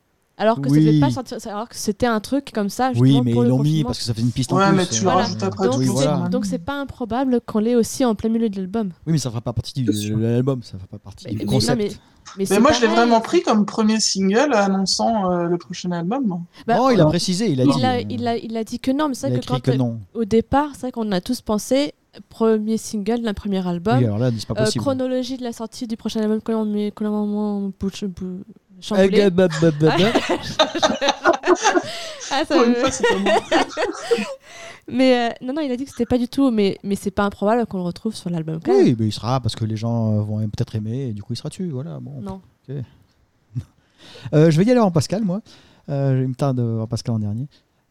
[0.42, 0.80] Alors que Oui.
[0.82, 2.92] ça devait pas sortir, alors que c'était un truc comme ça.
[2.96, 4.68] Oui, mais pour ils le l'ont mis parce que ça fait une piste en Ouais,
[4.68, 4.76] plus.
[4.76, 5.22] mais tu euh, Voilà.
[5.24, 6.28] rajoutes après Donc, Oui, c'est- voilà.
[6.30, 8.88] donc c'est pas improbable qu'on l'ait aussi en plein milieu de l'album.
[9.06, 11.44] Oui, mais ça fera pas partie de l'album, ça fera pas partie Mais- du mais
[11.44, 11.78] non, concept.
[11.78, 11.94] mais- Mais,
[12.38, 16.44] Mais c'est moi, je l'ai vraiment pris comme premier single annonçant euh, le prochain album.
[16.66, 17.70] Bah, non, il a précisé, il a dit.
[17.76, 19.46] il a, il, a, il a dit que non, mais c'est il a vrai que
[19.46, 19.98] écrit quand que non.
[20.14, 21.92] au départ, c'est vrai qu'on a tous pensé
[22.28, 23.98] premier single d'un premier album.
[23.98, 26.52] Oui, alors là, c'est pas Euh, chronologie de la sortie du prochain album que
[28.82, 29.08] chamboulé.
[32.32, 32.90] Ah, ça me- fois.
[34.88, 37.10] Mais euh, non, non, il a dit que c'était pas du tout, mais, mais c'est
[37.12, 38.58] pas improbable qu'on le retrouve sur l'album.
[38.66, 41.32] Oui, mais il sera parce que les gens euh, vont peut-être aimer et du coup
[41.32, 41.68] il sera dessus.
[41.70, 42.20] Voilà, bon.
[42.20, 42.40] Non.
[44.34, 45.40] Euh, je vais y aller en Pascal, moi.
[45.88, 47.46] Euh, il me tarde en Pascal en dernier.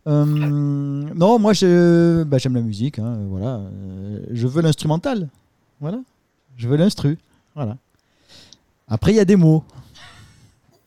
[0.08, 2.98] Euh, non, moi je, bah, j'aime la musique.
[3.00, 5.30] hein, voilà, Euh, je veux l'instrumental.
[5.80, 6.00] Voilà,
[6.58, 7.18] je veux l'instru.
[7.56, 7.78] Voilà.
[8.88, 9.64] Après il y a des mots.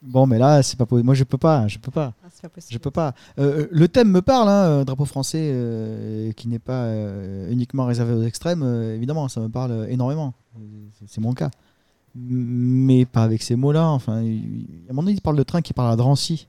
[0.03, 1.07] Bon, mais là c'est pas possible.
[1.07, 2.13] Moi je peux pas, je peux pas.
[2.25, 2.73] Ah, c'est pas possible.
[2.73, 3.15] Je peux pas.
[3.39, 7.85] Euh, le thème me parle, hein, euh, drapeau français euh, qui n'est pas euh, uniquement
[7.87, 8.63] réservé aux extrêmes.
[8.65, 10.35] euh, évidemment, ça me parle énormément.
[11.07, 11.51] C'est- mon cas.
[12.15, 13.89] Mais pas avec ces mots-là.
[13.89, 16.47] Enfin, il- à un moment donné, il parle de train qui parle à Drancy.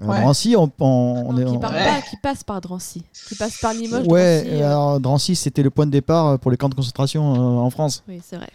[0.00, 0.20] Euh, Ouais.
[0.22, 1.44] Drancy, on, on- on Non, est.
[1.44, 1.84] qui, on- part Ouais.
[1.84, 4.06] pas, qui passe par Drancy, qui passe par Limoges.
[4.06, 7.34] ouais, Drancy, euh, alors Drancy, c'était le point de départ pour les camps de concentration
[7.34, 8.02] euh, en France.
[8.08, 8.48] Oui, c'est vrai.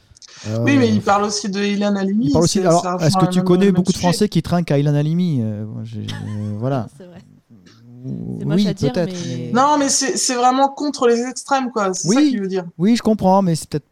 [0.47, 2.27] Euh, Oui, mais il parle aussi de Ilan Halimi.
[2.27, 2.59] il parle aussi.
[2.59, 3.97] c'est- Alors, est-ce que tu connais beaucoup de.
[3.97, 6.05] Français qui trinquent à Ilan Halimi Euh, euh,
[6.59, 6.87] Voilà.
[6.97, 7.17] C'est vrai.
[8.45, 9.13] Oui, à dire, peut-être.
[9.25, 11.93] mais- Non, mais c'est c'est vraiment contre les extrêmes, quoi.
[11.93, 12.15] C'est Oui.
[12.15, 12.65] ça qu'il veut dire.
[12.77, 13.85] Oui, je comprends, mais c'est peut-être.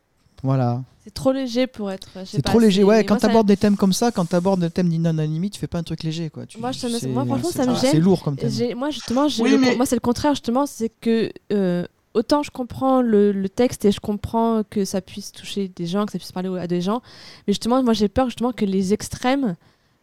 [0.44, 0.82] Voilà.
[1.04, 2.08] C'est trop léger pour être.
[2.16, 2.82] je sais C'est pas, trop léger.
[2.82, 5.50] c'est- Ouais, quand tu abordes des thèmes comme ça, quand tu abordes le thème d'Inanimé,
[5.50, 6.30] tu fais pas un truc léger.
[6.30, 6.46] Quoi.
[6.46, 8.02] Tu- Moi, c'est- franchement, ça c'est- me C'est gêne.
[8.02, 8.50] lourd comme thème.
[8.52, 11.86] J'ai- Moi, justement, j'ai Oui, le- mais- moi, c'est le contraire, justement, c'est que euh,
[12.14, 16.12] autant je comprends le, texte et je comprends que ça puisse toucher des gens, que
[16.12, 17.02] ça puisse parler à des gens,
[17.48, 19.56] mais justement, moi, j'ai peur justement que les extrêmes,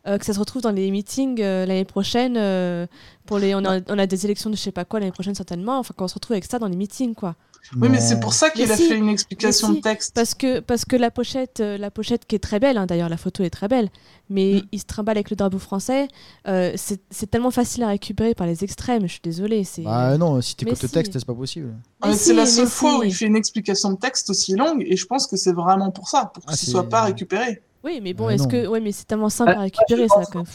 [0.07, 2.87] euh, que ça se retrouve dans les meetings euh, l'année prochaine, euh,
[3.27, 5.35] pour les, on, a, on a des élections de je sais pas quoi l'année prochaine
[5.35, 7.37] certainement, enfin, qu'on se retrouve avec ça dans les meetings, quoi.
[7.81, 10.14] Oui, mais c'est pour ça qu'il a si, fait une explication si, de texte.
[10.14, 13.09] Parce que, parce que la pochette, euh, la pochette qui est très belle, hein, d'ailleurs
[13.09, 13.90] la photo est très belle,
[14.29, 14.62] mais Mm.
[14.73, 16.09] il se trimballe avec le drapeau français,
[16.49, 19.64] euh, c'est c'est tellement facile à récupérer par les extrêmes, je suis désolée.
[19.64, 20.94] c'est Bah non, si tu Mais écoutes le si.
[20.94, 21.75] texte, c'est pas possible.
[22.01, 24.83] Ah, c'est si, la seule fois où il fait une explication de texte aussi longue,
[24.87, 27.62] et je pense que c'est vraiment pour ça, pour que Ah, ce soit pas récupéré.
[27.83, 28.66] Oui, mais bon, Ah, est-ce que.
[28.66, 30.47] Ouais, mais c'est tellement simple Ah, à récupérer, je ça, pense quand même.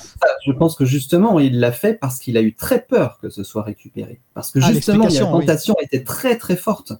[0.46, 3.44] Je pense que justement, il l'a fait parce qu'il a eu très peur que ce
[3.44, 4.22] soit récupéré.
[4.34, 6.94] Parce que Ah, justement, la tentation était très très forte.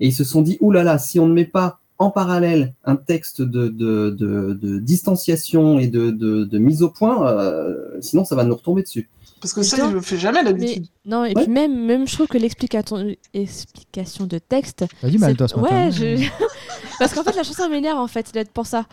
[0.00, 2.74] Et ils se sont dit, oulala, là là, si on ne met pas en parallèle
[2.84, 7.98] un texte de, de, de, de distanciation et de, de, de mise au point, euh,
[8.00, 9.08] sinon ça va nous retomber dessus.
[9.42, 10.86] Parce que ça, il le fait jamais Mais d'habitude.
[11.06, 11.44] non, et Ouais.
[11.44, 14.84] puis même, même, je trouve que l'explication explication de texte.
[15.00, 15.86] T'as du mal, toi, ce matin.
[15.86, 16.26] Ouais, je...
[16.98, 18.86] parce qu'en fait, la chanson m'énerve, en fait, c'est d'être pour ça.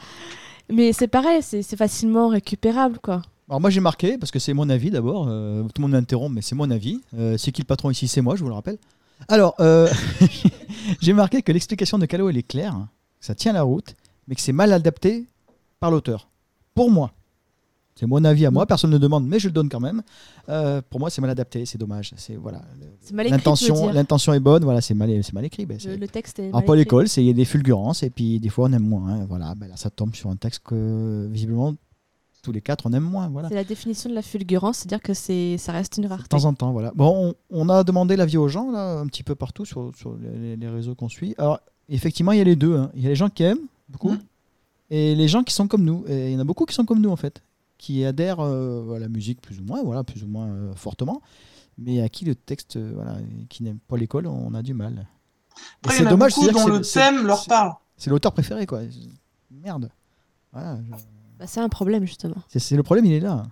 [0.69, 3.21] Mais c'est pareil, c'est facilement récupérable, quoi.
[3.49, 6.36] Alors moi j'ai marqué, parce que c'est mon avis d'abord, euh, tout le monde m'interrompt,
[6.36, 7.01] mais c'est mon avis.
[7.17, 8.08] Euh, c'est qui le patron ici?
[8.08, 8.77] C'est moi, je vous le rappelle.
[9.30, 9.89] Alors, euh,
[11.01, 12.89] j'ai marqué que l'explication de Calo, elle est claire, hein,
[13.21, 13.95] ça tient la route,
[14.27, 15.27] mais que c'est mal adapté
[15.80, 16.27] par l'auteur.
[16.75, 17.13] Pour moi.
[18.00, 18.68] C'est mon avis à moi, Mm.
[18.68, 20.02] personne ne demande, mais je le donne quand même.
[20.50, 22.14] Euh, pour moi, c'est mal adapté, c'est dommage.
[22.18, 22.62] C'est voilà.
[22.80, 25.46] le- C'est mal écrit, tu veux L'intention, l'intention est bonne, voilà, c'est mal, c'est mal
[25.46, 25.66] écrit.
[25.66, 26.50] ben, Le, le texte est.
[26.50, 26.78] Écrit.
[26.78, 29.10] l'école, c'est il y a des fulgurances et puis des fois on aime moins.
[29.10, 31.74] hein, voilà, ben là ça tombe sur un texte que visiblement
[32.44, 33.28] tous les quatre on aime moins.
[33.30, 33.50] Voilà.
[33.50, 36.30] C'est la définition de la fulgurance, c'est-à-dire que c'est ça reste une De rareté.
[36.30, 36.92] temps en temps, voilà.
[36.96, 40.16] Bon, on, on a demandé l'avis aux gens là, un petit peu partout sur, sur
[40.18, 41.34] les, les réseaux qu'on suit.
[41.38, 42.78] Alors effectivement, il y a les deux.
[42.78, 42.92] hein.
[42.96, 44.20] Il y a les gens qui aiment beaucoup Mhm.
[44.92, 46.06] et les gens qui sont comme nous.
[46.08, 47.42] Et il y en a beaucoup qui sont comme nous en fait,
[47.78, 51.22] qui adhèrent euh, à la musique plus ou moins, voilà, plus ou moins euh, fortement,
[51.78, 53.18] mais à qui le texte, euh, voilà,
[53.50, 55.08] qui n'aime pas l'école, on a du mal.
[55.90, 57.74] C'est dommage, dont le c'est- thème leur parle.
[57.98, 58.82] C'est l'auteur préféré, quoi.
[59.52, 59.90] Merde.
[60.52, 61.04] Voilà, je-
[61.40, 62.36] Bah, c'est un problème, justement.
[62.48, 63.44] c'est, le problème, il est là.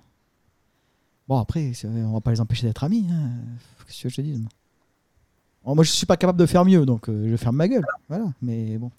[1.28, 3.08] Bon, après, on va pas les empêcher d'être amis.
[3.12, 3.32] Hein.
[3.88, 4.44] Qu'est-ce que je te dis
[5.68, 7.86] moi, je suis pas capable de faire mieux, donc euh, je ferme ma gueule.
[8.08, 8.92] Voilà, mais bon.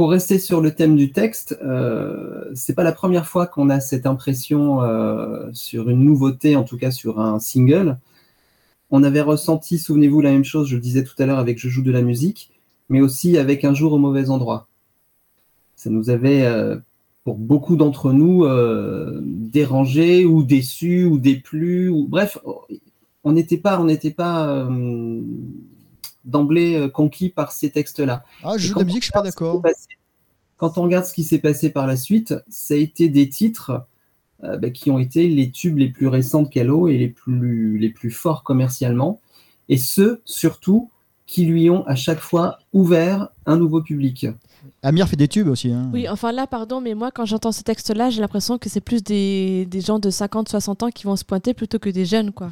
[0.00, 3.80] Pour rester sur le thème du texte, euh, c'est pas la première fois qu'on a
[3.80, 7.98] cette impression euh, sur une nouveauté, en tout cas sur un single.
[8.90, 11.68] On avait ressenti, souvenez-vous, la même chose, je le disais tout à l'heure avec Je
[11.68, 12.50] joue de la musique,
[12.88, 14.68] mais aussi avec Un jour au mauvais endroit.
[15.76, 16.78] Ça nous avait, euh,
[17.24, 22.38] pour beaucoup d'entre nous, euh, dérangé ou déçu ou déplu, bref,
[23.22, 24.66] on n'était pas, on n'était pas
[26.24, 28.24] d'emblée euh, conquis par ces textes-là.
[28.42, 29.56] Ah, je de quand la musique, je suis pas on regarde ce qui d'accord.
[29.56, 29.86] s'est passé-
[30.56, 33.86] Quand on regarde ce qui s'est passé par la suite, ça a été des titres
[34.44, 37.78] euh, bah, qui ont été les tubes les plus récents de Calo et les plus,
[37.78, 39.20] les plus forts commercialement.
[39.68, 40.90] Et ceux, surtout,
[41.26, 44.26] qui lui ont à chaque fois ouvert un nouveau public.
[44.82, 45.72] Amir fait des tubes aussi.
[45.72, 45.88] hein.
[45.92, 49.02] Oui, enfin là, pardon, mais moi, quand j'entends ce texte-là, j'ai l'impression que c'est plus
[49.02, 52.32] des, des gens de 50, 60 ans qui vont se pointer plutôt que des jeunes,
[52.32, 52.50] quoi.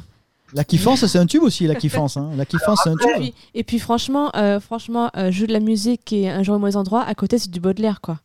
[0.53, 2.17] La kiffance, c'est un tube aussi, la kiffance.
[2.17, 2.31] Hein.
[2.35, 3.15] La kiffance, c'est un Et tube.
[3.15, 6.59] puis, et puis franchement, euh, franchement euh, joue de la musique et un jour au
[6.59, 8.19] mauvais endroit, à côté, c'est du Baudelaire, quoi.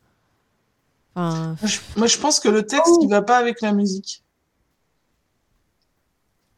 [1.16, 4.22] Enfin, Moi, je, moi, je pense que le texte, il va pas avec la musique.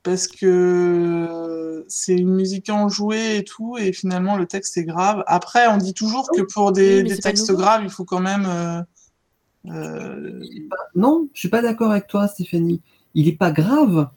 [0.03, 5.25] Parce que c'est une musique enjouée et tout, et finalement, le texte est grave.
[5.27, 8.47] Après, on dit toujours que pour des, Oui, textes graves, il faut quand même.
[8.47, 8.83] euh,
[9.73, 10.41] euh,
[10.95, 12.81] Non, je suis pas d'accord avec toi, Stéphanie.
[13.15, 14.09] Il est pas grave.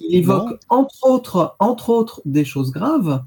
[0.00, 0.56] Il évoque Non.
[0.70, 3.22] entre autres, entre autres, des choses graves,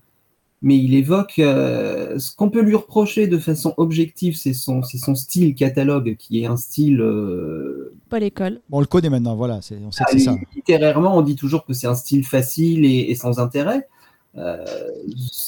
[0.62, 4.97] mais il évoque euh, ce qu'on peut lui reprocher de façon objective, c'est son, c'est
[4.99, 8.62] son style catalogue, qui est un style euh, pas l'école.
[8.69, 9.62] Bon, on le connaît maintenant, voilà.
[9.62, 10.36] c'est- On sait que c'est ça.
[10.55, 13.88] littérairement, on dit toujours que c'est un style facile et, et sans intérêt.
[14.38, 14.63] Euh,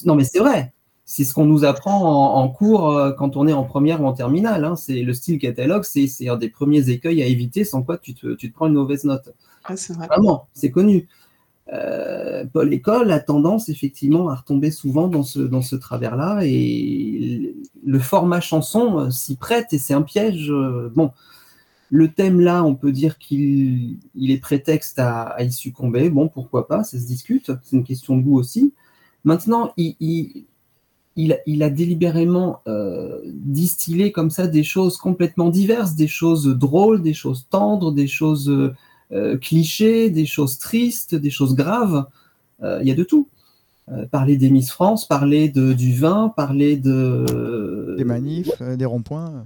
[0.05, 0.73] non, mais c'est vrai.
[1.05, 4.13] C'est ce qu'on nous apprend en, en cours quand on est en première ou en
[4.13, 4.63] terminale.
[4.65, 4.75] hein.
[4.75, 8.13] C'est le style catalogue, c'est c'est un des premiers écueils à éviter, sans quoi tu
[8.13, 9.33] te, tu te prends une mauvaise note.
[9.69, 11.08] Ouais, c'est connu.
[11.71, 17.56] Euh, Paul École a tendance effectivement à retomber souvent dans ce, dans ce travers-là et
[17.86, 20.52] le format chanson euh, s'y prête et c'est un piège.
[20.52, 21.12] euh, Bon,
[21.89, 26.10] le thème là, on peut dire qu'il il est prétexte à, y succomber.
[26.10, 28.73] Bon, pourquoi pas, ça se discute, c'est une question de goût aussi.
[29.23, 29.95] Maintenant, il,
[31.15, 32.62] il, a- délibérément
[33.26, 38.52] distillé comme ça des choses complètement diverses, des choses drôles, des choses tendres, des choses
[39.41, 42.06] clichés, des choses tristes, des choses graves.
[42.62, 43.28] Euh, Il y a de tout.
[43.91, 47.95] Euh, parler des Miss France, parler de, du vin, parler de...
[47.97, 49.45] Des manifs, euh, des ronds-points.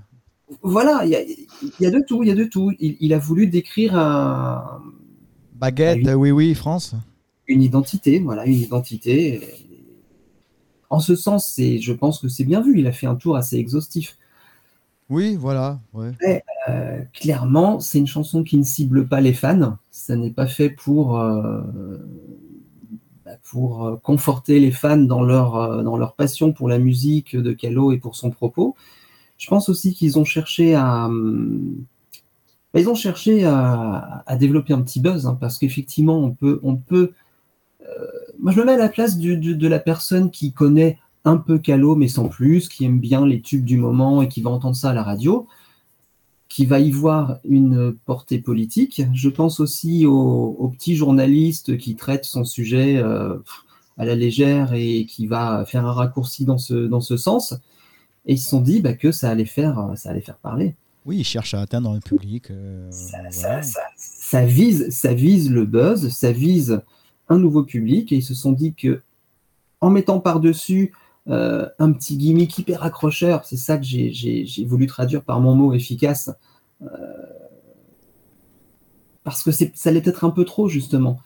[0.62, 2.72] Voilà, il y y a de tout, il y a de tout.
[2.80, 4.80] Il, il a voulu décrire un-
[5.56, 6.08] Baguette, oui.
[6.10, 6.94] euh, oui, France.
[7.48, 9.42] une identité, voilà, une identité.
[10.92, 12.80] En ce sens, je pense que c'est bien vu.
[12.80, 14.18] Il a fait un tour assez exhaustif.
[15.10, 15.80] Oui, voilà.
[15.94, 16.12] Ouais.
[16.70, 19.78] Euh, clairement, c'est une chanson qui ne cible pas les fans.
[19.92, 21.62] Ça n'est pas fait pour, euh,
[23.26, 27.54] bah, pour euh, conforter les fans dans leur, dans leur passion pour la musique de
[27.54, 28.76] Calo et pour son propos.
[29.38, 31.86] Je pense aussi qu'ils ont cherché à, hum,
[32.74, 36.76] bah, ils ont cherché à, développer un petit buzz, hein, parce qu'effectivement, on peut, on
[36.76, 37.14] peut.
[38.40, 41.60] moi, je me mets à la place du- de la personne qui connaît un peu
[41.60, 44.76] Calo, mais sans plus, qui aime bien les tubes du moment et qui va entendre
[44.76, 45.48] ça à la radio
[46.50, 49.02] qui va y voir une portée politique.
[49.14, 53.36] Je pense aussi aux, aux petits journalistes qui traitent son sujet euh,
[53.98, 57.54] à la légère et qui va faire un raccourci dans ce, dans ce sens.
[58.26, 60.76] Et ils se sont dit bah, que ça allait, faire, ça allait faire parler.
[61.06, 62.52] Oui, il cherche à atteindre un public.
[62.52, 63.32] euh, Ça, voilà.
[63.32, 66.82] ça- ça- ça vise, ça vise le buzz, ça vise
[67.30, 68.12] un nouveau public.
[68.12, 69.02] Et ils se sont dit que
[69.80, 70.92] en mettant par-dessus
[71.30, 75.74] euh, un petit gimmick hyper accrocheur, c'est ça que j'ai- voulu traduire par mon mot
[75.74, 76.30] efficace,
[76.82, 76.88] euh,
[79.24, 81.20] parce que ça allait être un peu trop, justement.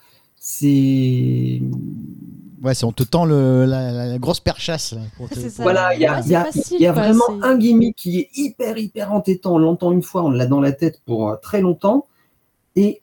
[0.44, 1.62] C'est.
[2.64, 4.94] Ouais, c'est on te tend le, la, la- la grosse perchasse.
[4.94, 5.40] là, pour te-.
[5.62, 7.96] Voilà, il y a, Ouais, il y a- facile, y a quoi, vraiment un gimmick
[7.96, 9.56] qui est hyper, hyper entêtant.
[9.56, 12.08] On l'entend une fois, on l'a dans la tête pour euh, très longtemps.
[12.76, 13.02] Et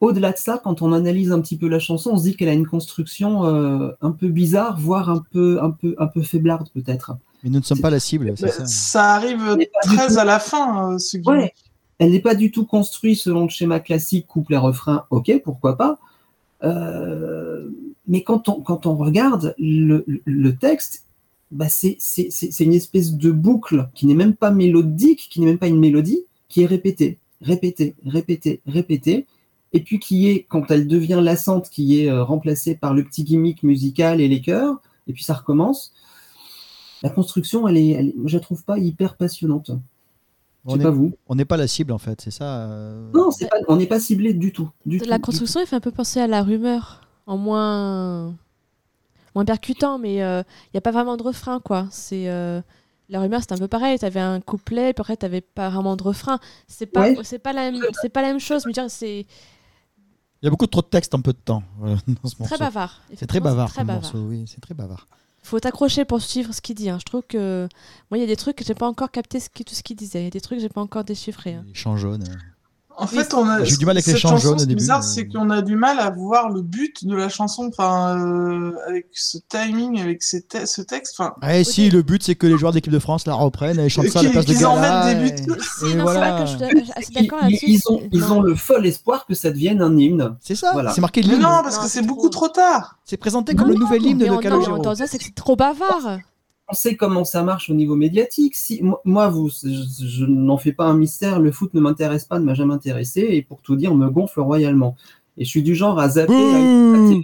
[0.00, 2.48] au-delà de ça, quand on analyse un petit peu la chanson, on se dit qu'elle
[2.48, 6.68] a une construction euh, un peu bizarre, voire un peu, un peu, un peu faiblarde
[6.74, 7.12] peut-être.
[7.42, 8.66] Mais nous ne sommes pas la cible, ça.
[8.66, 11.28] ça arrive très à la fin, euh, ce gimmick.
[11.42, 11.52] Ouais.
[11.98, 15.98] Elle n'est pas du tout construite selon le schéma classique couplet-refrain, ok, pourquoi pas.
[16.64, 17.68] Euh,
[18.08, 21.04] mais quand on, quand on regarde le, le texte,
[21.50, 25.40] bah c'est c'est- c'est- c'est une espèce de boucle qui n'est même pas mélodique, qui
[25.40, 29.26] n'est même pas une mélodie, qui est répétée, répétée, répétée, répétée,
[29.72, 33.24] et puis qui est, quand elle devient lassante, qui est euh, remplacée par le petit
[33.24, 35.92] gimmick musical et les chœurs, et puis ça recommence.
[37.02, 39.68] La construction, elle est, elle est- je la trouve pas hyper passionnante.
[39.70, 39.74] Je
[40.64, 41.12] On sais n'est pas vous.
[41.28, 42.62] on n'est pas la cible en fait, c'est ça.
[42.68, 44.70] euh, Non, pas, on n'est pas ciblé du tout.
[44.86, 48.34] Du La construction, il fait un peu penser à la rumeur, en moins,
[49.34, 51.86] moins percutant, mais il n'y a pas vraiment de refrain, quoi.
[51.90, 52.60] C'est euh,
[53.10, 53.98] la rumeur, c'est un peu pareil.
[53.98, 56.40] Tu avais un couplet, puis après, tu n'avais pas vraiment de refrain.
[56.66, 57.18] C'est pas, Ouais.
[57.22, 58.64] c'est pas la même, pas la même chose.
[58.66, 59.26] Mais c'est
[60.46, 62.44] Il y a beaucoup trop de texte en peu de temps dans ce morceau.
[62.44, 63.00] très bavard.
[63.16, 64.02] C'est très bavard Très comme bavard.
[64.02, 65.08] morceau, oui, c'est très bavard.
[65.42, 66.88] Faut t'accrocher pour suivre ce qu'il dit.
[66.88, 66.98] hein.
[67.00, 67.68] Je trouve que
[68.12, 69.82] moi, il y a des trucs que j'ai pas encore capté ce qui- tout ce
[69.82, 70.20] qu'il disait.
[70.20, 71.54] Il y a des trucs que j'ai pas encore déchiffrés.
[71.54, 71.64] hein.
[71.66, 72.22] Les champs jaunes.
[72.28, 72.34] euh.
[72.98, 73.62] En fait, on a.
[73.64, 75.28] J'ai du mal avec les chants jaunes au ce qui est début, bizarre, mais- c'est
[75.28, 79.38] qu'on a du mal à voir le but de la chanson, enfin, euh, avec ce
[79.48, 81.34] timing, avec ces te- ce texte, enfin.
[81.42, 83.88] Ah, et si, le but c'est que les joueurs d'équipe de France la reprennent et
[83.88, 85.36] chantent ça à la place de qu'ils en mettent des buts.
[85.36, 86.44] et- et non, c'est voilà.
[86.46, 86.56] je
[87.48, 90.36] Ils, ils ont, ils ont le fol espoir que ça devienne un hymne.
[90.40, 90.92] C'est ça, Voilà.
[90.92, 91.40] c'est marqué l'hymne.
[91.42, 92.46] non, parce Non, que c'est beaucoup trop.
[92.48, 92.98] trop tard.
[93.04, 94.82] C'est présenté comme le nouvel hymne de on, non, mais Calogero.
[95.06, 96.18] c'est trop bavard.
[96.68, 98.54] On sait comment ça marche au niveau médiatique.
[98.56, 101.38] Si, moi- vous, je, je n'en fais pas un mystère.
[101.38, 103.20] Le foot ne m'intéresse pas, ne m'a jamais intéressé.
[103.30, 104.96] Et pour tout dire, me gonfle royalement.
[105.38, 106.58] Et je suis du genre à zapper à
[106.96, 107.22] la télé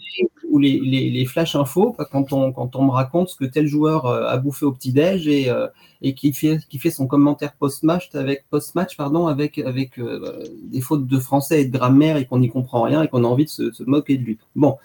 [0.51, 3.67] ou les, les, les flash infos quand on, quand on me raconte ce que tel
[3.67, 5.67] joueur euh, a bouffé au petit-déj et, euh,
[6.03, 10.83] et qui, fait, qui fait son commentaire post-match avec, post-match, pardon, avec, avec euh, des
[10.83, 13.47] fautes de français et de grammaire et qu'on n'y comprend rien et qu'on a envie
[13.47, 14.39] de se, se moquer de lui.
[14.55, 14.77] Bon.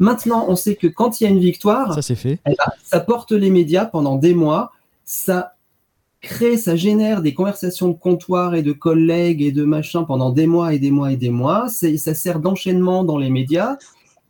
[0.00, 2.40] Maintenant, on sait que quand il y a une victoire, Ça fait.
[2.46, 4.72] eh ben, ça porte les médias pendant des mois,
[5.04, 5.54] ça
[6.22, 10.46] crée, ça génère des conversations de comptoir et de collègues et de machin pendant des
[10.46, 11.68] mois et des mois et des mois.
[11.68, 13.76] Ça sert d'enchaînement dans les médias.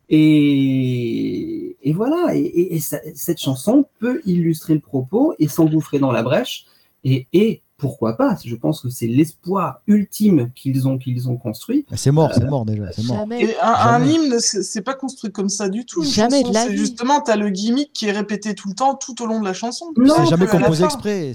[0.09, 5.99] Et, et voilà, et, et- et ça- cette chanson peut illustrer le propos et s'engouffrer
[5.99, 6.65] dans la brèche.
[7.03, 8.37] Et pourquoi pas?
[8.45, 11.83] Je pense que c'est l'espoir ultime qu'ils ont, qu'ils ont construit.
[11.95, 13.17] C'est mort, c'est mort déjà, c'est mort.
[13.17, 13.43] Jamais.
[13.43, 14.13] Et un, un Jamais.
[14.13, 16.03] hymne, c'est pas construit comme ça du tout.
[16.03, 16.77] Jamais de chanson, la C'est vie.
[16.77, 19.53] justement, t'as le gimmick qui est répété tout le temps, tout au long de la
[19.53, 19.87] chanson.
[19.97, 21.33] Non, C'est jamais composé exprès.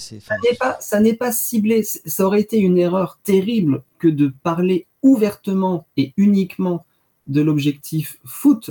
[0.78, 1.82] Ça n'est pas, ciblé.
[1.82, 6.84] Ça aurait été une erreur terrible que de parler ouvertement et uniquement
[7.26, 8.70] de l'objectif foot,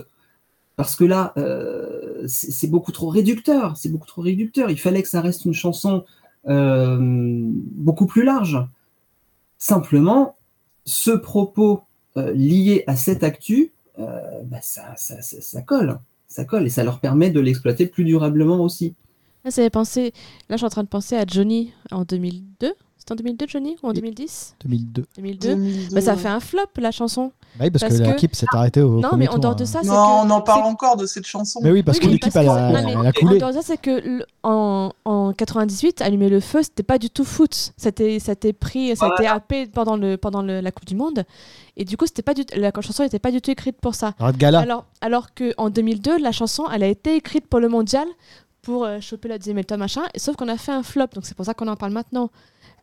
[0.78, 3.76] parce que là, euh, c'est c'est beaucoup trop réducteur.
[3.76, 4.70] C'est beaucoup trop réducteur.
[4.70, 8.60] Il fallait que ça reste une chanson euh, beaucoup plus large.
[9.58, 10.36] Simplement,
[10.86, 11.84] ce propos
[12.18, 16.00] euh, lié à cette actu, euh, bah, ça, ça, ça, ça colle.
[16.28, 18.94] Ça colle et ça leur permet de l'exploiter plus durablement aussi.
[19.44, 20.14] Là, penser...
[20.50, 22.74] Là, je suis en train de penser à Johnny en 2002.
[23.08, 25.06] C'était en 2002, Johnny Ou en 2010 2002.
[25.18, 25.50] 2002.
[25.50, 26.18] 2002, Bah, ça ouais.
[26.18, 27.32] fait un flop, la chanson.
[27.58, 29.62] Bah oui, parce, Parce que que- l'équipe s'est arrêtée au non, mais en dehors de
[29.62, 29.68] hein.
[29.68, 30.26] ça, c'est Non, que...
[30.26, 31.60] on en parle encore de cette chanson.
[31.62, 33.38] Mais oui, parce Oui, que l'équipe elle, que- a- mais a En coulé.
[33.38, 37.26] dehors de ça, c'est que en, en 98, allumer le feu, c'était pas du tout
[37.26, 37.74] foot.
[37.78, 40.86] C'était, ça a été pris, ça a été happé pendant le pendant le- la Coupe
[40.88, 41.26] du Monde,
[41.78, 44.16] et du coup, c'était pas du, la chanson n'était pas du tout écrite pour ça.
[44.20, 44.62] Arrête Gala.
[44.62, 48.08] Alors, alors que en 2002, la chanson, elle a été écrite pour le mondial,
[48.64, 50.02] pour euh, choper la deuxième étoile, machin.
[50.16, 52.32] Et, sauf qu'on a fait un flop, donc c'est pour ça qu'on en parle maintenant.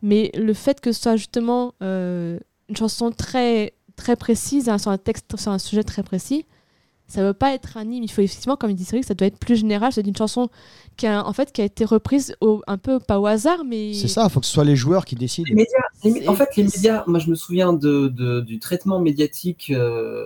[0.03, 2.37] Mais le fait que ce soit justement euh,
[2.69, 6.45] une chanson très très précise, hein, sur un texte, sur un sujet très précis,
[7.07, 8.03] ça veut pas être un hymne.
[8.03, 9.91] Il faut effectivement, comme il dit ça doit être plus général.
[9.93, 10.49] C'est une chanson
[10.97, 13.93] qui a, en fait, qui a été reprise au, un peu pas au hasard, mais
[13.93, 15.47] C'est ça, il faut que ce soit les joueurs qui décident.
[15.49, 15.77] Les médias,
[16.21, 20.25] les en fait, les médias, moi je me souviens de, de- du traitement médiatique, euh,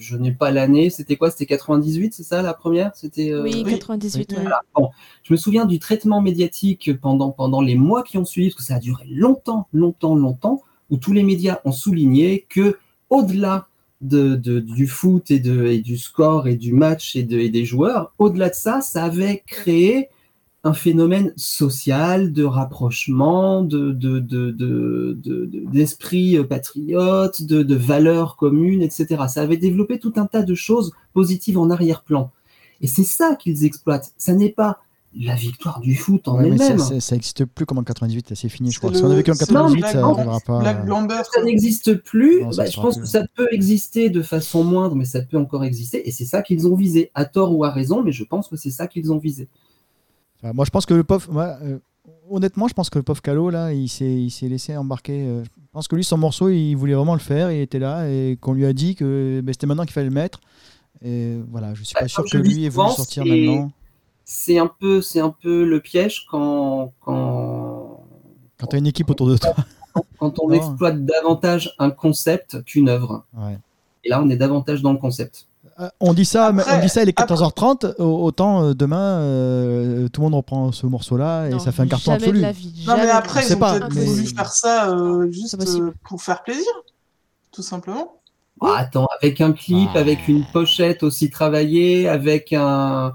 [0.00, 1.30] je n'ai pas l'année, c'était quoi?
[1.30, 2.90] C'était 98, c'est ça la première?
[2.96, 3.72] C'était euh, Oui, oui.
[3.72, 4.26] 98.
[4.30, 4.36] Oui.
[4.36, 4.42] ouais.
[4.42, 4.62] voilà.
[4.74, 4.88] Bon,
[5.22, 8.62] je me souviens du traitement médiatique pendant, pendant les mois qui ont suivi, parce que
[8.62, 12.78] ça a duré longtemps, longtemps, longtemps, où tous les médias ont souligné que
[13.10, 13.66] au-delà
[14.00, 17.50] de, de- du foot et, de, et du score et du match et, de, et
[17.50, 20.08] des joueurs, au-delà de ça, ça avait créé
[20.62, 27.74] un phénomène social de rapprochement, de, de, de, de- de- de- d'esprit patriote, de, de
[27.74, 29.06] valeurs communes, etc.
[29.28, 32.30] Ça avait développé tout un tas de choses positives en arrière-plan.
[32.82, 34.12] Et c'est ça qu'ils exploitent.
[34.18, 34.78] Ça n'est pas
[35.16, 36.78] la victoire du foot en Ouais, elle-même.
[36.78, 38.94] c'est- ça existe plus comme en 98, c'est fini, je crois.
[38.94, 40.60] Si on a le- vécu en c'est 98, Black ça n'arrivera pas.
[40.60, 41.22] Black Blamber.
[41.34, 43.02] ça n'existe plus, Non, bah, je pense plus.
[43.02, 46.06] que ça peut exister de façon moindre, mais ça peut encore exister.
[46.08, 48.56] Et c'est ça qu'ils ont visé, à tort ou à raison, mais je pense que
[48.56, 49.48] c'est ça qu'ils ont visé.
[50.42, 51.30] Enfin, moi, je pense que le pauvre.
[51.32, 51.78] moi, euh,
[52.30, 55.22] honnêtement, je pense que le pauvre Calo, là, il s'est, laissé embarquer.
[55.26, 57.50] euh, je pense que lui, son morceau, il voulait vraiment le faire.
[57.52, 60.14] Il était là et qu'on lui a dit que ben, c'était maintenant qu'il fallait le
[60.14, 60.40] mettre.
[61.02, 63.70] Et voilà, je suis pas Bah, sûr que lui ait voulu sortir maintenant.
[64.24, 68.04] C'est un peu, un peu le piège quand, quand,
[68.58, 69.54] Quand tu as une équipe autour de toi.
[70.18, 70.54] quand on Non.
[70.54, 73.24] exploite davantage un concept qu'une œuvre.
[73.36, 73.58] Ouais.
[74.04, 75.46] Et là, on est davantage dans le concept.
[75.80, 77.94] Euh, On dit ça, mais Après- on dit ça, il est après- 14h30.
[77.98, 81.82] au- Autant euh, demain, euh, tout le monde reprend ce morceau-là et Non, ça fait
[81.82, 82.38] un carton jamais absolu.
[82.38, 82.84] de la vie.
[82.86, 85.92] Non, mais après, Je ils ont pas, peut-être mais- voulu faire ça euh, juste euh,
[86.08, 86.70] pour faire plaisir,
[87.52, 88.16] tout simplement.
[88.62, 89.98] Ah, attends, avec un clip, Ah.
[90.00, 93.14] avec une pochette aussi travaillée, avec un.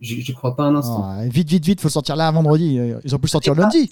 [0.00, 1.02] J'y crois pas un instant.
[1.06, 2.78] Ah, vite, vite, vite, faut le sortir là vendredi.
[3.04, 3.90] Ils ont pu le sortir pas- lundi.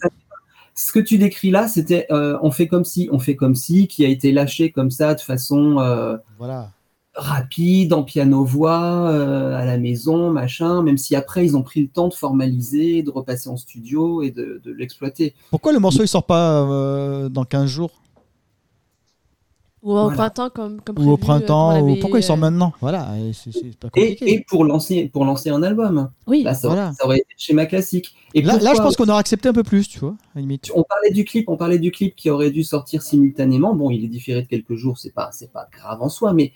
[0.74, 3.88] Ce que tu décris là, c'était euh, on fait comme si, on fait comme si,
[3.88, 6.70] qui a été lâché comme ça de façon euh, Voilà.
[7.14, 11.88] Rapide, en piano-voix, euh, à la maison, machin, même si après ils ont pris le
[11.88, 15.34] temps de formaliser, de repasser en studio et de, de l'exploiter.
[15.50, 17.90] Pourquoi le morceau il sort pas euh, dans 15 jours?
[19.82, 20.14] Ou au Voilà.
[20.16, 22.72] printemps, comme, comme Ou au prévu, euh, printemps, ou l'avait, pourquoi il sort maintenant?
[22.80, 24.30] Voilà, et c'est c'est pas compliqué.
[24.30, 26.08] Et, et pour lancer pour lancer un album.
[26.28, 26.92] Oui, ça, Voilà.
[26.92, 28.14] ça aurait été le schéma classique.
[28.32, 30.42] Et là, là, je pense qu'on aurait accepté un peu plus, tu vois, à la
[30.42, 30.70] limite.
[30.74, 33.74] on parlait du clip, on parlait du clip qui aurait dû sortir simultanément.
[33.74, 36.52] Bon, il est différé de quelques jours, c'est pas, c'est pas grave en soi, mais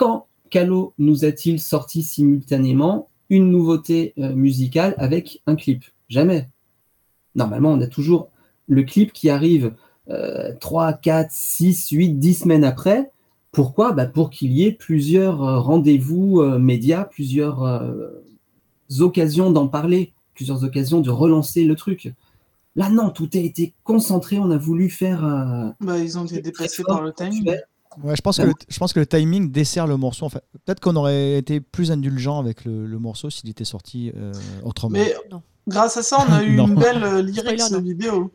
[0.00, 5.84] quand Calo nous a-t-il sorti simultanément une nouveauté euh, musicale avec un clip?
[6.08, 6.48] Jamais.
[7.34, 8.30] Normalement, on a toujours
[8.66, 9.74] le clip qui arrive
[10.08, 13.10] euh, 3, 4, 6, 8, 10 semaines après.
[13.52, 13.92] Pourquoi?
[13.92, 18.08] Bah Pour qu'il y ait plusieurs euh, rendez-vous euh, médias, plusieurs euh,
[19.00, 22.10] occasions d'en parler, plusieurs occasions de relancer le truc.
[22.74, 24.38] Là, non, tout a été concentré.
[24.38, 25.20] On a voulu faire.
[25.80, 27.60] Bah, ils ont été dépassés par le timing.
[28.02, 30.24] Ouais, je, pense que le, je pense que le timing dessert le morceau.
[30.26, 30.44] En fait.
[30.64, 34.32] Peut-être qu'on aurait été plus indulgent avec le, le morceau s'il était sorti euh,
[34.62, 34.92] autrement.
[34.92, 35.42] Mais Non.
[35.66, 38.32] grâce à ça, on a eu une belle euh, lyrics Spoiler, vidéo.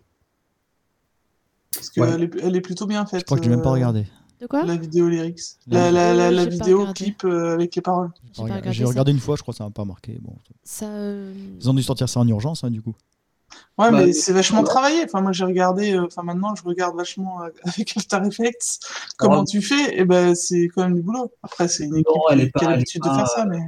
[1.74, 2.08] Parce Ouais.
[2.12, 3.22] qu'elle est, elle est plutôt bien faite.
[3.22, 4.06] je crois que je l'ai même pas euh, regardé.
[4.42, 5.40] De quoi La vidéo lyrics.
[5.68, 8.12] La La, la, la, la vidéo, clip euh, avec les paroles.
[8.72, 10.18] J'ai regardé, une fois, je crois que ça m'a pas marqué.
[10.22, 10.36] Bon.
[10.64, 10.88] Ça.
[10.88, 12.96] euh, Ils ont dû sortir ça en urgence, hein, du coup.
[13.78, 15.04] Ouais, Bah, mais c'est vachement travaillé.
[15.04, 15.94] Enfin, moi, j'ai regardé.
[15.94, 18.80] euh, Enfin, maintenant, je regarde vachement euh, avec After Effects.
[19.18, 21.32] Comment tu fais Et ben, c'est quand même du boulot.
[21.44, 23.60] Après, c'est une Non, équipe elle qui est pas- a l'habitude de faire ça, mais.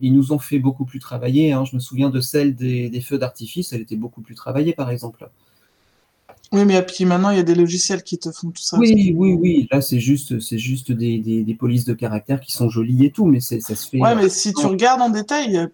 [0.00, 1.52] Ils nous ont fait beaucoup plus travailler.
[1.52, 1.64] hein.
[1.64, 3.72] Je me souviens de celle des, des feux d'artifice.
[3.72, 5.28] Elle était beaucoup plus travaillée, par exemple.
[6.52, 8.78] Oui, mais puis maintenant, il y a des logiciels qui te font tout ça.
[8.78, 9.68] Oui, oui, oui.
[9.70, 13.10] Là, c'est juste, c'est juste des, des, des polices de caractère qui sont jolies et
[13.12, 14.00] tout, mais c'est, ça se fait.
[14.00, 15.68] Ouais, mais si tu regardes en détail, il y a,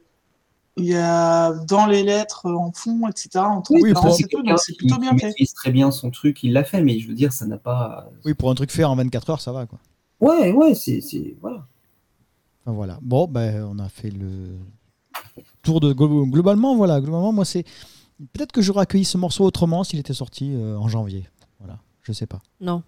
[0.79, 3.31] il y a dans les lettres euh, en fond, etc.
[3.39, 5.26] En Oui, pour- c'est tout, quelqu'un donc c'est qui, plutôt bien fait.
[5.26, 8.11] maîtrise très bien son truc, il l'a fait, mais je veux dire, ça n'a pas.
[8.24, 9.66] Oui, pour un truc fait en 24 heures, ça va.
[9.66, 9.79] Quoi.
[10.20, 11.66] Ouais, ouais, c'est, c'est voilà.
[12.64, 12.99] Enfin, voilà.
[13.03, 14.57] Bon, ben, on a fait le
[15.62, 15.93] tour de.
[15.93, 17.01] glo- Globalement, voilà.
[17.01, 17.64] Globalement, moi, c'est.
[18.33, 21.29] Peut-être que j'aurais accueilli ce morceau autrement s'il était sorti euh, en janvier.
[21.61, 21.79] Voilà.
[22.03, 22.41] Je sais pas.
[22.61, 22.83] Non.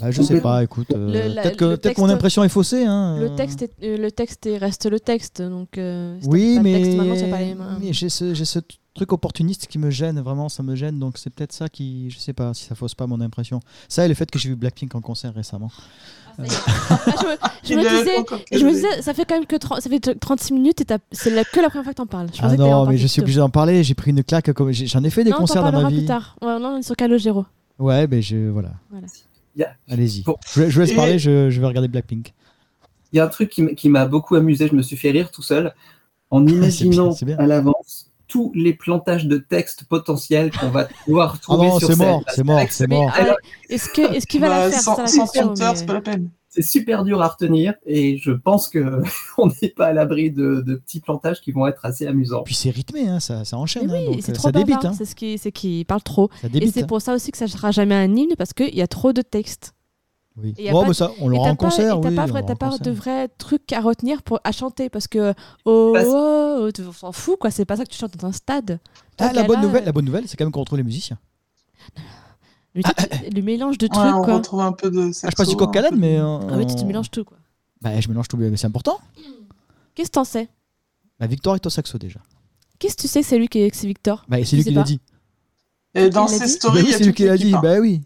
[0.00, 0.88] Bah, je sais pas, écoute.
[0.94, 2.84] euh, peut-être que, que mon impression est faussée.
[2.84, 5.78] Hein, Le texte, est, euh, le texte est- reste le texte, donc.
[5.78, 8.58] euh, Oui, pas mais, j'ai ce, j'ai ce
[8.94, 10.98] truc opportuniste qui me gêne, vraiment, ça me gêne.
[10.98, 13.60] Donc c'est peut-être ça qui, je sais pas, si ça fausse pas mon impression.
[13.88, 15.70] Ça et le fait que j'ai vu Blackpink en concert récemment.
[16.40, 18.16] Ah, je me, je me disais,
[18.52, 18.64] je
[18.96, 21.58] me ça fait quand même que 30, ça fait 36 minutes et c'est la- que
[21.60, 22.28] la première fois que t'en parles.
[22.32, 23.82] Je Ah non, mais je suis obligé d'en parler.
[23.82, 24.50] J'ai pris une claque.
[24.72, 25.98] J'en ai fait des non, concerts dans ma vie.
[25.98, 26.36] plus tard.
[26.40, 27.44] Ouais, non, on est sur Calogero.
[27.80, 28.70] Ouais, mais je voilà.
[28.90, 29.06] Voilà.
[29.58, 29.74] Yeah.
[29.90, 30.22] Allez-y.
[30.22, 30.36] Bon.
[30.54, 31.18] Je, je vous laisse Et- parler.
[31.18, 32.32] Je, je vais regarder Blackpink.
[33.12, 35.42] Il y a un truc qui m'a beaucoup amusé, je me suis fait rire tout
[35.42, 35.74] seul,
[36.30, 37.36] en imaginant bien.
[37.38, 41.88] à l'avance tous les plantages de textes potentiels qu'on va pouvoir Ah trouver non, sur
[41.88, 43.10] c'est mort, c'est mort, c'est ce mort.
[43.70, 46.28] Est-ce que, est-ce qu'il va Bah, la faire sans, la mais- c'est pas la peine.
[46.50, 49.02] C'est super dur à retenir et je pense que
[49.38, 52.42] on n'est pas à l'abri de, de petits plantages qui vont être assez amusants.
[52.42, 53.86] Puis c'est rythmé, hein, ça, ça enchaîne.
[53.90, 54.76] Mais hein, oui, donc, c'est euh, trop ça débite.
[54.76, 54.92] bavard.
[54.92, 56.30] hein, C'est ce qui, c'est qu'il parle trop.
[56.40, 56.72] ça Et débite.
[56.74, 56.86] c'est hein.
[56.86, 59.20] pour ça aussi que ça sera jamais un hymne parce qu'il y a trop de
[59.22, 59.74] textes.
[60.40, 60.54] Oui.
[60.56, 62.00] et mais de- ça, on l'aura en concert.
[62.00, 62.42] t'as oui, pas, vrai-
[62.80, 65.34] de vrais trucs à retenir pour, à chanter parce que
[65.64, 67.50] oh, Parce- oh, oh, on s'en fout quoi.
[67.50, 68.78] C'est pas ça que tu chantes dans un stade.
[69.18, 71.18] Ah, la bonne là, nouvelle, la bonne nouvelle, c'est quand même qu'on retrouve les musiciens.
[72.84, 74.34] Le, le mélange de Ouais, trucs on quoi.
[74.36, 76.18] retrouve un peu de Ah, je passe du coq à mais.
[76.18, 77.36] Ah oui, tu te mélanges tout quoi.
[77.80, 78.98] Bah, je mélange tout, mais c'est important.
[79.94, 80.48] Qu'est-ce que t'en sais?
[81.20, 82.20] La victoire est au saxo déjà.
[82.78, 84.24] Qu'est-ce que tu sais que c'est lui qui c'est Victor?
[84.28, 85.00] Bah, c'est lui qui l'a dit.
[85.94, 87.50] Et dans ses stories, Bah c'est lui qui l'a dit.
[87.50, 88.02] Bah oui.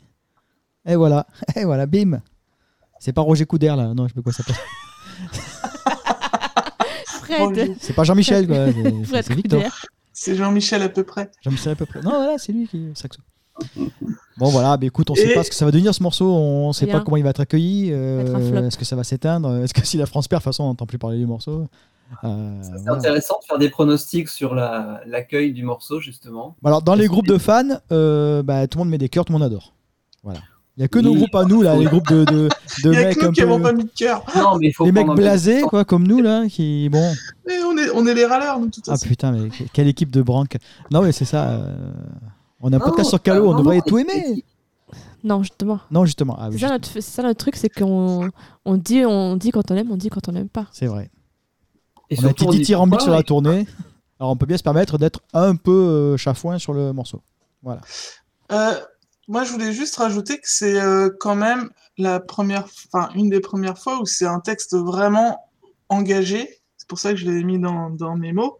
[0.86, 1.26] Et voilà.
[1.56, 2.20] Et voilà, bim.
[2.98, 3.92] C'est pas Roger Coudert là.
[3.94, 4.62] Non, je sais pas quoi ça s'appelle.
[7.80, 8.66] C'est pas Jean-Michel quoi.
[8.72, 9.62] c'est- Fred C'est Victor.
[9.62, 9.74] Couder.
[10.12, 11.30] C'est Jean-Michel à peu près.
[11.42, 12.00] Jean-Michel à peu près.
[12.02, 13.20] Non, voilà, c'est lui qui est saxo.
[14.38, 16.26] Bon voilà, bah écoute, on sait Et- pas ce que ça va devenir ce morceau,
[16.32, 16.98] on sait Rien.
[16.98, 19.96] pas comment il va être accueilli, euh, est-ce que ça va s'éteindre, est-ce que si
[19.98, 21.66] la France perd, de toute façon on n'entend plus parler du morceau.
[22.24, 22.92] Euh, C'est voilà.
[22.98, 26.56] intéressant de faire des pronostics sur la- l'accueil du morceau, justement.
[26.64, 29.32] Alors dans les groupes de fans, euh, bah, tout le monde met des cœurs, tout
[29.32, 29.74] le monde adore.
[30.22, 30.40] Voilà.
[30.78, 31.18] Il y a que nos Oui.
[31.18, 32.48] groupes à nous là, les groupes de, de, de
[32.84, 34.24] Il y a mecs que nous un qui n'avons peu, pas mis de cœur.
[34.34, 37.12] Non, mais il faut les mecs blasés quoi, comme nous là, qui bon.
[37.48, 39.06] Et on, est, on est les râleurs, nous, de toute Ah façon.
[39.06, 40.56] putain, mais que- quelle équipe de branques.
[40.90, 41.50] Non mais c'est ça.
[41.50, 41.74] euh,
[42.62, 44.44] On a un Non, podcast sur Calo, on vraiment, devrait tout aimer.
[45.24, 45.80] Non, justement.
[45.90, 46.36] Non justement.
[46.38, 48.30] Ah, oui, C'est ça, notre, c'est ça notre truc, c'est qu'on
[48.64, 50.66] on dit, on dit quand on aime, on dit quand on aime pas.
[50.72, 51.10] c'est vrai.
[52.10, 53.66] Et On a été on dithyrambique sur la tournée.
[54.18, 57.22] Alors on peut bien se permettre d'être un peu euh, chafouin sur le morceau.
[58.52, 58.74] Euh,
[59.28, 63.40] moi, je voulais juste rajouter que c'est euh, quand même la première, enfin, une des
[63.40, 65.48] premières fois où c'est un texte vraiment
[65.88, 66.60] engagé.
[66.76, 68.58] C'est pour ça que je l'ai mis dans, dans mes mots.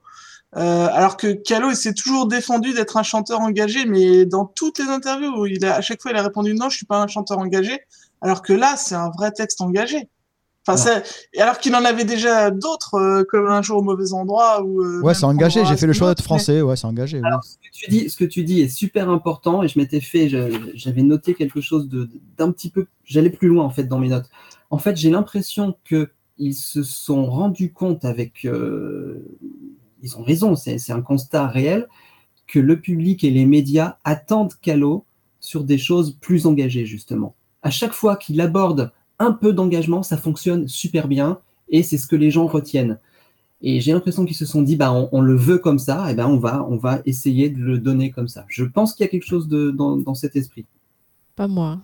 [0.56, 4.78] Euh, alors que Calo, il s'est toujours défendu d'être un chanteur engagé, mais dans toutes
[4.78, 7.00] les interviews, où il a, à chaque fois, il a répondu non, je suis pas
[7.02, 7.80] un chanteur engagé.
[8.20, 10.08] Alors que là, c'est un vrai texte engagé.
[10.64, 11.00] Enfin,
[11.38, 14.62] alors qu'il en avait déjà d'autres, euh, comme Un jour au mauvais endroit.
[14.62, 15.64] Ou, euh, Ouais, c'est engagé.
[15.64, 16.60] J'ai fait le choix mais- français.
[16.62, 17.20] Ouais, c'est engagé.
[17.20, 17.30] oui.
[17.42, 20.28] Ce que tu dis, ce que tu dis est super important et je m'étais fait,
[20.74, 24.08] j'avais noté quelque chose de- d'un petit peu, j'allais plus loin en fait dans mes
[24.08, 24.28] notes.
[24.70, 29.24] En fait, j'ai l'impression que ils se sont rendus compte avec, euh,
[30.02, 31.86] ils ont raison, c'est un constat réel
[32.46, 35.04] que le public et les médias attendent Calo
[35.40, 37.34] sur des choses plus engagées justement.
[37.62, 41.38] À chaque fois qu'il aborde un peu d'engagement, ça fonctionne super bien
[41.68, 42.98] et c'est ce que les gens retiennent.
[43.64, 46.14] Et j'ai l'impression qu'ils se sont dit, bah, on, on le veut comme ça, et
[46.16, 48.44] ben on va, on va essayer de le donner comme ça.
[48.48, 50.66] Je pense qu'il y a quelque chose de, dans, dans cet esprit.
[51.36, 51.78] Pas moi.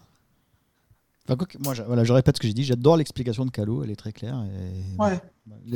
[1.24, 2.64] Enfin, quoi que- moi, je, voilà, je répète ce que j'ai dit.
[2.64, 3.84] J'adore l'explication de Calo.
[3.84, 4.44] Elle est très claire.
[4.44, 5.20] et- Ouais.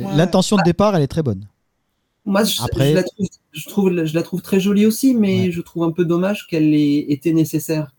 [0.03, 0.15] Ouais.
[0.17, 1.47] L'intention de départ, elle est très bonne.
[2.25, 5.45] Moi, je, Après- je la, trouve, je, trouve, je la trouve très jolie aussi, mais
[5.45, 5.51] Ouais.
[5.51, 7.93] je trouve un peu dommage qu'elle ait été nécessaire.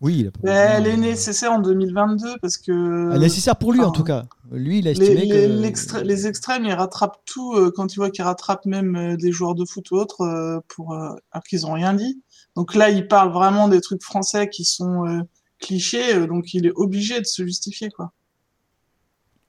[0.00, 3.10] Oui, il a pas Mais besoin, elle est nécessaire en 2022 parce que.
[3.12, 4.26] elle est nécessaire pour lui, en tout cas.
[4.52, 5.98] Lui, il a Les, estimé les, que.
[6.04, 9.56] les extrêmes, ils rattrapent tout euh, quand tu vois qu'ils rattrapent même euh, des joueurs
[9.56, 12.22] de foot ou autres euh, pour euh, alors qu'ils ont rien dit.
[12.54, 15.20] Donc là, il parle vraiment des trucs français qui sont euh,
[15.58, 18.12] clichés, euh, donc il est obligé de se justifier quoi.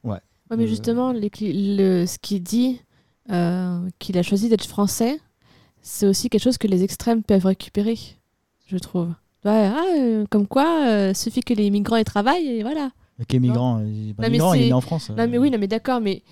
[0.03, 0.19] Ouais,
[0.49, 2.88] mais Euh, justement, les le, ce qu'il dit, euh,
[3.99, 5.19] qu'il a choisi d'être français,
[5.81, 7.97] c'est aussi quelque chose que les extrêmes peuvent récupérer,
[8.67, 9.09] je trouve.
[9.45, 12.91] Ouais, ah, euh, comme quoi, euh, suffit que les migrants aient travail et voilà.
[13.21, 13.81] Ok, migrant.
[13.81, 15.09] Il est il né en France.
[15.09, 16.23] Non, mais oui, non, mais d'accord, mais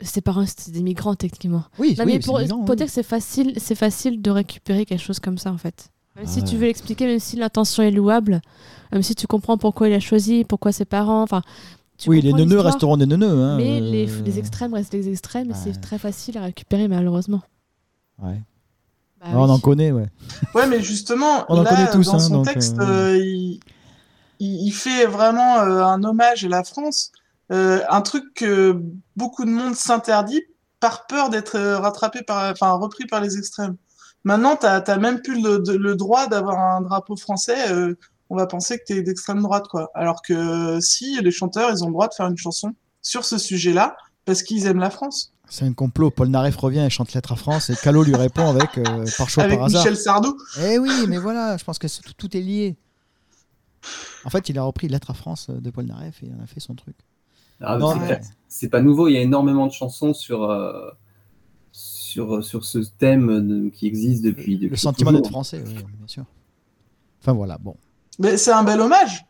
[0.00, 1.64] ses parents, c'était des migrants techniquement.
[1.78, 2.76] Oui, Non, oui, mais pour, migrant, pour oui.
[2.76, 5.90] dire que c'est facile, c'est facile de récupérer quelque chose comme ça en fait.
[6.16, 8.42] Même si tu veux l'expliquer, même si l'intention est louable,
[8.92, 11.42] même si tu comprends pourquoi il a choisi, pourquoi ses parents, enfin.
[12.00, 13.28] Tu Oui, les neuneux resteront des neuneux.
[13.42, 16.88] Hein, Mais euh, les, les extrêmes restent les extrêmes et c'est très facile à récupérer
[16.88, 17.42] malheureusement.
[18.22, 18.40] ouais.
[19.20, 20.08] Bah Ah, On en connaît, ouais.
[20.54, 23.16] Ouais, mais justement, On en là, connaît tous, dans hein, son donc, texte, euh, euh,
[23.18, 23.60] il,
[24.40, 27.12] il, il fait vraiment euh, un hommage à la France,
[27.52, 28.80] euh, un truc que
[29.16, 30.40] beaucoup de monde s'interdit
[30.80, 33.76] par peur d'être rattrapé par, enfin, repris par les extrêmes.
[34.24, 37.70] Maintenant, t'as, t'as même plus le, droit d'avoir un drapeau français.
[37.72, 37.94] euh,
[38.30, 39.90] on va penser que t'es d'extrême droite, quoi.
[39.94, 42.72] Alors que euh, si les chanteurs, ils ont le droit de faire une chanson
[43.02, 45.32] sur ce sujet-là parce qu'ils aiment la France.
[45.48, 46.10] C'est un complot.
[46.12, 49.28] Paul Naref revient et chante Lettre à France et Calo lui répond avec euh, par
[49.28, 49.82] choix avec par hasard.
[49.82, 50.36] Michel Sardou.
[50.62, 52.76] Eh oui, mais voilà, je pense que tout, tout est lié.
[54.24, 56.42] En fait, il a repris Lettre à France euh, de Paul Naref et il en
[56.42, 56.94] a fait son truc.
[57.60, 58.20] Ah, Non, c'est mais- clair.
[58.48, 60.88] C'est pas nouveau, il y a énormément de chansons sur, euh,
[61.72, 66.06] sur, sur ce thème de- qui existe depuis, depuis Le sentiment d'être français, oui, bien
[66.06, 66.24] sûr.
[67.20, 67.74] Enfin voilà, bon.
[68.20, 69.24] Mais c'est un bel hommage.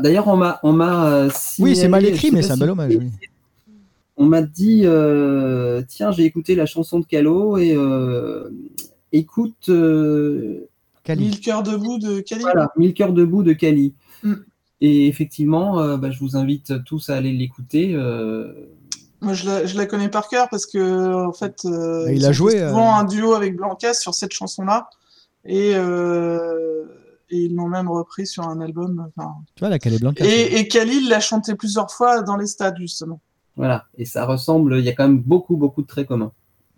[0.00, 2.96] D'ailleurs, on m'a, on m'a euh, Oui, c'est mal écrit, mais c'est un bel hommage.
[2.96, 3.10] Oui.
[4.16, 8.48] On m'a dit, euh, tiens, j'ai écouté la chanson de Calo et euh,
[9.12, 10.68] écoute, euh.
[11.08, 12.42] Mille cœurs debout de Cali.
[12.42, 13.92] voilà, Mille cœurs debout de Cali.
[14.22, 14.34] Mm.
[14.80, 17.94] Et effectivement, euh, bah, je vous invite tous à aller l'écouter.
[17.94, 18.52] euh,
[19.20, 22.24] Moi, je la, je la connais par cœur parce que, en fait, euh, Bah, il
[22.24, 24.88] a joué, souvent euh, un duo avec Blancas sur cette chanson-là.
[25.44, 26.84] Et, euh,
[27.30, 29.10] et ils l'ont même repris sur un album.
[29.16, 29.34] enfin.
[29.54, 30.24] Tu vois, la Calais Blanca.
[30.24, 33.20] Et, et Khalil l'a chanté plusieurs fois dans les stades, justement.
[33.56, 36.32] voilà, et ça ressemble, il y a quand même beaucoup, beaucoup de traits communs.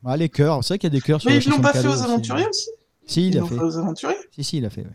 [0.05, 1.72] Ah, les chœurs, c'est vrai qu'il y a des chœurs sur Mais ils l'ont pas
[1.72, 2.68] fait aux aventuriers aussi
[3.07, 3.57] Si, il Ils a l'ont fait.
[3.57, 4.82] fait aux aventuriers Si, si, il a fait.
[4.82, 4.90] ouais.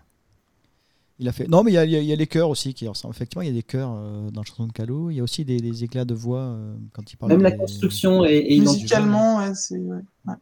[1.19, 1.47] Il a fait.
[1.47, 3.13] Non, mais il y a, il y les chœurs aussi qui ressemblent.
[3.13, 5.11] Effectivement, il y a des chœurs euh, dans la chanson de Calo.
[5.11, 7.31] Il y a aussi des, des éclats de voix euh, quand il parle.
[7.33, 8.59] Même la des- construction est, est.
[8.59, 9.77] Musicalement, ouais, c'est.
[9.77, 9.99] ouais.
[10.25, 10.33] Ouais.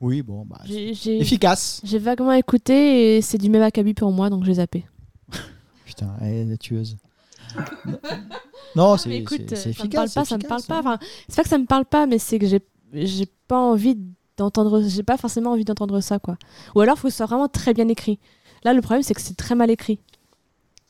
[0.00, 1.80] Oui, bon, bah, c'est J'ai- J'ai efficace.
[1.84, 4.84] j'ai vaguement écouté et c'est du même acabit pour moi donc j'ai zappé.
[5.86, 6.96] Putain, elle est tueuse.
[8.76, 10.14] non, c'est Mais écoute, c'est- c'est ça me parle efficace.
[10.14, 10.90] pas, c'est ça me parle efficace, pas.
[10.90, 10.96] hein.
[10.96, 12.60] Enfin, c'est pas que ça me parle pas, mais c'est que j'ai
[12.92, 13.96] j'ai pas envie
[14.36, 16.36] d'entendre, j'ai pas forcément envie d'entendre ça quoi.
[16.74, 18.18] Ou alors faut que ce soit vraiment très bien écrit.
[18.64, 19.98] Là le problème c'est que c'est très mal écrit.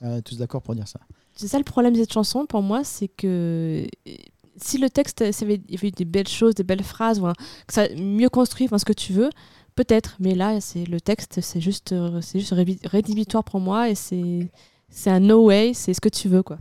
[0.02, 1.00] Ah, tous d'accord pour dire ça.
[1.34, 4.12] C'est ça le problème de cette chanson pour moi, c'est que euh,
[4.56, 7.22] si le texte, ça avait, il y avait eu des belles choses, des belles phrases,
[7.22, 7.32] un-
[7.66, 9.30] que ça mieux construit, enfin ce que tu veux,
[9.74, 10.16] peut-être.
[10.20, 14.48] Mais là, c'est le texte, c'est juste, euh, c'est juste rédhibitoire pour moi et c'est,
[14.88, 16.58] c'est un no way, c'est ce que tu veux quoi.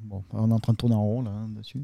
[0.00, 1.82] Bon, on est en train de tourner en rond là hein, dessus.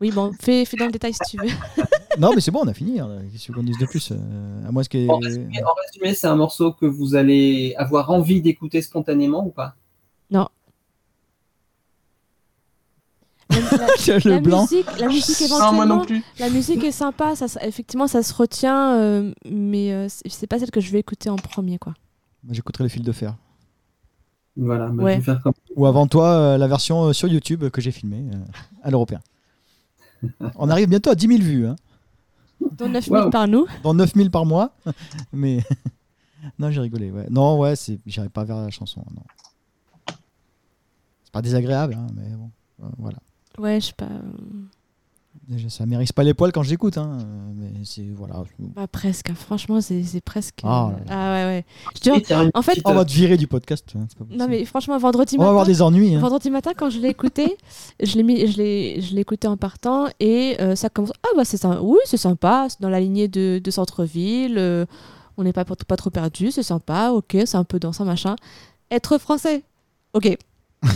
[0.00, 1.48] Oui bon, fais, fais dans le détail si tu veux.
[2.18, 3.00] non, mais c'est bon, on a fini.
[3.00, 3.18] hein.
[3.30, 5.06] Qu'est-ce qu'on dise de plus euh, À moins que.
[5.08, 9.50] En résumé, en résumé, c'est un morceau que vous allez avoir envie d'écouter spontanément ou
[9.50, 9.76] pas?
[13.50, 14.62] La, la- le la blanc.
[14.62, 16.22] musique, la musique Non, moi non éventuellement, plus.
[16.38, 20.58] la musique est sympa, ça, ça- effectivement ça se retient, euh, mais euh, c'est pas
[20.58, 21.94] celle que je vais écouter en premier quoi.
[22.50, 23.34] J'écouterai le fil de fer.
[24.56, 25.14] Voilà, bah, Ouais.
[25.14, 27.90] je vais faire comme Ou avant toi, euh, la version euh, sur YouTube que j'ai
[27.92, 28.38] filmée euh,
[28.82, 29.20] à l'européen.
[30.56, 31.76] On arrive bientôt à 10 000 vues, hein,
[32.72, 33.30] Dont 9000 Wow.
[33.30, 33.66] par nous.
[33.82, 34.72] dans 9 000 par mois.
[35.32, 35.62] Mais
[36.58, 37.10] non, j'ai rigolé.
[37.10, 37.26] Ouais.
[37.30, 39.02] Non, ouais, c'est, j'irai pas vers la chanson.
[39.14, 39.22] Non.
[41.24, 42.50] C'est pas désagréable, hein, mais bon,
[42.98, 43.18] voilà.
[43.58, 44.08] Ouais, je sais pas.
[45.48, 47.18] Déjà, ça mérite pas les poils quand j'écoute, hein.
[47.56, 48.44] Mais c'est voilà.
[48.74, 49.30] Pas presque.
[49.30, 49.34] hein.
[49.34, 50.60] Franchement, c'est c'est presque.
[50.62, 51.64] Ah euh, là Ah ouais, ouais.
[51.96, 53.84] Je te en fait, On euh, va te virer du podcast.
[53.96, 55.50] hein, pas non mais franchement, vendredi on va matin.
[55.50, 56.14] avoir des ennuis.
[56.14, 56.20] hein.
[56.20, 57.56] Vendredi matin, quand je l'ai écouté,
[58.02, 61.12] je l'ai mis, je l'ai, je écouté en partant et euh, ça commence.
[61.24, 61.80] Ah bah c'est sympa.
[61.82, 62.66] Oui, c'est sympa.
[62.68, 64.56] C'est dans la lignée de, de centre-ville.
[64.58, 64.86] euh,
[65.36, 66.52] on n'est pas, pas trop perdu.
[66.52, 67.10] C'est sympa.
[67.10, 68.36] Ok, c'est un peu dansant machin.
[68.92, 69.64] Être français.
[70.12, 70.36] Ok.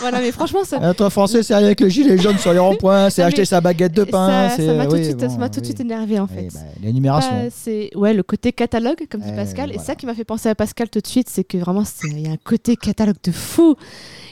[0.00, 0.78] voilà, mais franchement, ça.
[0.90, 3.92] Être français, c'est aller avec le gilet jaune sur les ronds-points, c'est acheter sa baguette
[3.94, 4.48] de pain.
[4.50, 5.66] ça, c'est ça m'a tout, de oui, suite- ça bon, m'a tout de oui.
[5.66, 6.48] suite énervé en Oui, fait.
[6.54, 7.30] bah, L'énumération.
[7.32, 10.24] Bah, c'est ouais le côté catalogue comme dit Euh, Pascal et ça qui m'a fait
[10.24, 13.16] penser à Pascal tout de suite c'est que vraiment il y a un côté catalogue
[13.22, 13.76] de fou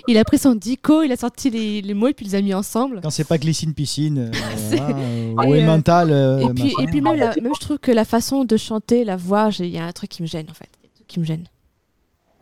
[0.07, 2.34] il a pris son dico il a sorti les, les mots et puis il les
[2.36, 4.30] a mis ensemble Quand c'est pas glycine piscine, euh,
[4.72, 6.11] euh, ouais, euh, mental.
[6.11, 6.82] euh, et puis machin.
[6.82, 9.66] et puis même, la- même je trouve que la façon de chanter la voix il
[9.66, 10.68] y a un truc qui me gêne en fait
[11.07, 11.45] qui me gêne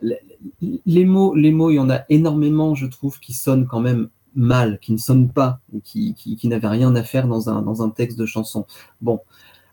[0.01, 4.09] les mots, les mots, il y en a énormément, je trouve, qui sonnent quand même
[4.35, 7.89] mal, qui ne sonnent pas, qui, qui, n'avaient rien à faire dans un, dans un
[7.89, 8.65] texte de chanson.
[9.01, 9.19] Bon.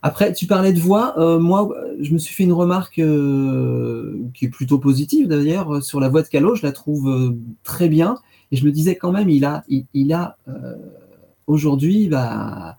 [0.01, 1.19] Après, tu parlais de voix.
[1.19, 1.67] euh, moi,
[1.99, 6.21] je me suis fait une remarque euh, qui est plutôt positive d'ailleurs sur la voix
[6.21, 6.53] de Calo.
[6.53, 8.17] Je la trouve euh, très bien.
[8.51, 9.63] Et je me disais quand même, il a,
[9.93, 10.37] il, a
[11.47, 12.77] aujourd'hui, bah,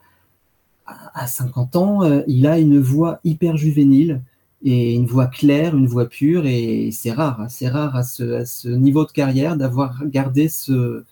[0.87, 4.23] à à 50 ans, il a une voix hyper juvénile
[4.67, 8.25] et une voix claire, une voix pure, et c'est rare, hein, c'est rare à ce,
[8.35, 11.05] à ce niveau de carrière d'avoir gardé ce,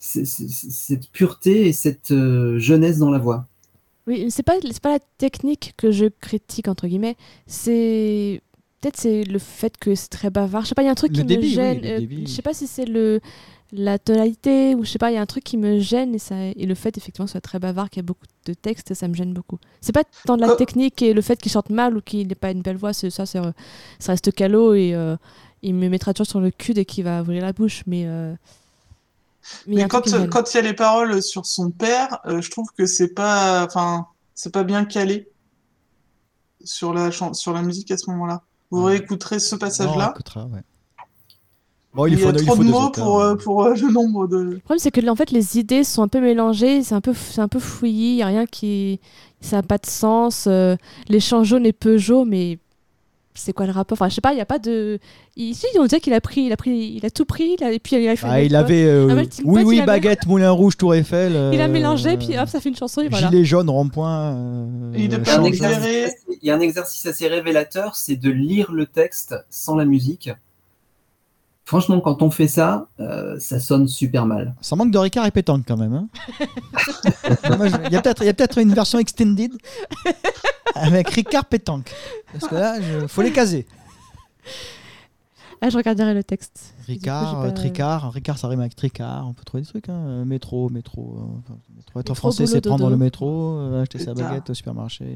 [0.00, 3.48] ce- ce- cette pureté et cette euh, jeunesse dans la voix.
[4.06, 7.16] oui c'est pas c'est pas la technique que je critique entre guillemets.
[7.46, 8.40] C'est
[8.80, 10.62] peut-être c'est le fait que c'est très bavard.
[10.62, 12.30] Je sais pas il y a un truc Le qui débit, me gêne euh, je
[12.30, 13.20] sais pas si c'est le
[13.72, 16.18] la tonalité ou je sais pas il y a un truc qui me gêne et
[16.18, 18.54] ça et le fait effectivement que ce soit très bavard qu'il y a beaucoup de
[18.54, 20.56] textes ça me gêne beaucoup c'est pas tant de la Oh.
[20.56, 23.10] technique et le fait qu'il chante mal ou qu'il n'ait pas une belle voix c'est
[23.10, 23.52] ça euh,
[23.98, 25.16] ça reste calot et euh,
[25.62, 28.34] il me mettra toujours sur le cul dès qu'il va ouvrir la bouche mais euh,
[29.66, 32.86] mais Mais quand il y a les paroles sur son père, euh, je trouve que
[32.86, 35.28] c'est pas, enfin, c'est pas bien calé
[36.64, 38.42] sur la sur la musique à ce moment-là.
[38.70, 38.92] Vous Ouais.
[38.92, 40.12] réécouterez ce passage-là.
[40.50, 40.62] ouais.
[41.94, 43.36] Bon, Il, il, y faut, a il trop faut de mots auteurs, pour, euh, hein.
[43.36, 44.36] pour euh, le nombre de.
[44.38, 47.14] Le problème, c'est que en fait, les idées sont un peu mélangées, c'est un peu,
[47.14, 49.00] c'est un peu fouillis, il n'y a rien qui.
[49.40, 50.46] Ça n'a pas de sens.
[50.48, 50.74] euh,
[51.08, 52.58] les champs jaunes et Peugeot, mais
[53.36, 53.94] c'est quoi le rapport?
[53.96, 54.98] Enfin, je sais pas, il n'y a pas de.
[55.36, 57.72] Ici, on dirait qu'il a pris, il a pris, il a tout pris, il a-
[57.72, 58.26] et puis il a fait.
[58.28, 58.84] Ah, il avait.
[58.84, 61.32] euh, Un melting oui, pot, oui, baguette, Moulin Rouge, Tour Eiffel.
[61.52, 63.28] Il a euh, mélangé, puis hop, ça fait une chanson, et voilà.
[63.28, 64.34] Gilet jaune, rond-point.
[64.34, 65.14] euh, y, a il
[66.42, 70.30] y a un exercice assez révélateur, c'est de lire le texte sans la musique.
[71.66, 74.54] Franchement, quand on fait ça, euh, ça sonne super mal.
[74.60, 75.94] Ça manque de Ricard et pétanque quand même.
[75.94, 76.08] hein.
[77.86, 78.02] Il y a
[78.34, 79.50] peut-être une version extended
[80.74, 81.90] avec Ricard pétanque.
[82.32, 83.66] Parce que là, il faut les caser.
[85.60, 86.74] Ah, je regarderai le texte.
[86.80, 89.88] Coup, Ricard, pas- Tricard, Ricard ça rime avec Tricard, on peut trouver des trucs.
[89.88, 90.24] Hein.
[90.26, 91.16] Métro, métro.
[91.16, 91.90] euh, enfin, métro.
[92.00, 92.90] Être Métro, français, c'est prendre dodo.
[92.90, 95.06] le métro, euh, acheter sa baguette au supermarché.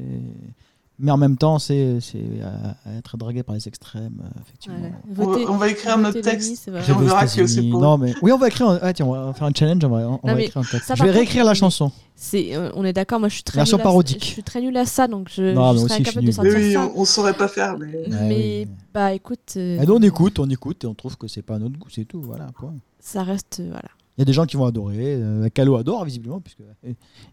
[1.01, 4.79] Mais en même temps, c'est c'est, euh, être dragué par les extrêmes, euh, effectivement.
[4.81, 4.93] Ouais.
[5.09, 6.67] On va, Voter- on va écrire notre texte.
[6.67, 7.79] Et on verra que c'est pour.
[7.81, 8.67] Non, mais oui, on va écrire.
[8.69, 9.81] un- Ah, tiens, on va faire un challenge.
[9.85, 10.87] On va, on Non, va mais écrire un texte.
[10.87, 11.91] ça, je vais contre, réécrire la chanson.
[12.17, 14.19] C'est, euh, on est d'accord, moi je suis très Version nulle à- parodique.
[14.19, 16.01] Je suis très nulle à ça, donc je, Non, je mais serais aussi, je suis
[16.01, 16.33] incapable de nul.
[16.33, 16.91] sortir Oui, oui, ça.
[16.97, 17.85] on, on saurait pas faire, mais.
[17.95, 18.71] Ouais, mais oui.
[18.93, 21.59] bah écoute, euh, Et on écoute, on écoute et on trouve que c'est pas à
[21.59, 22.21] notre goût, c'est tout.
[22.21, 22.73] Voilà, point.
[22.99, 23.87] ça reste, euh, voilà.
[24.17, 25.15] Il y a des gens qui vont adorer.
[25.15, 26.59] Euh, Calo adore, visiblement, puisque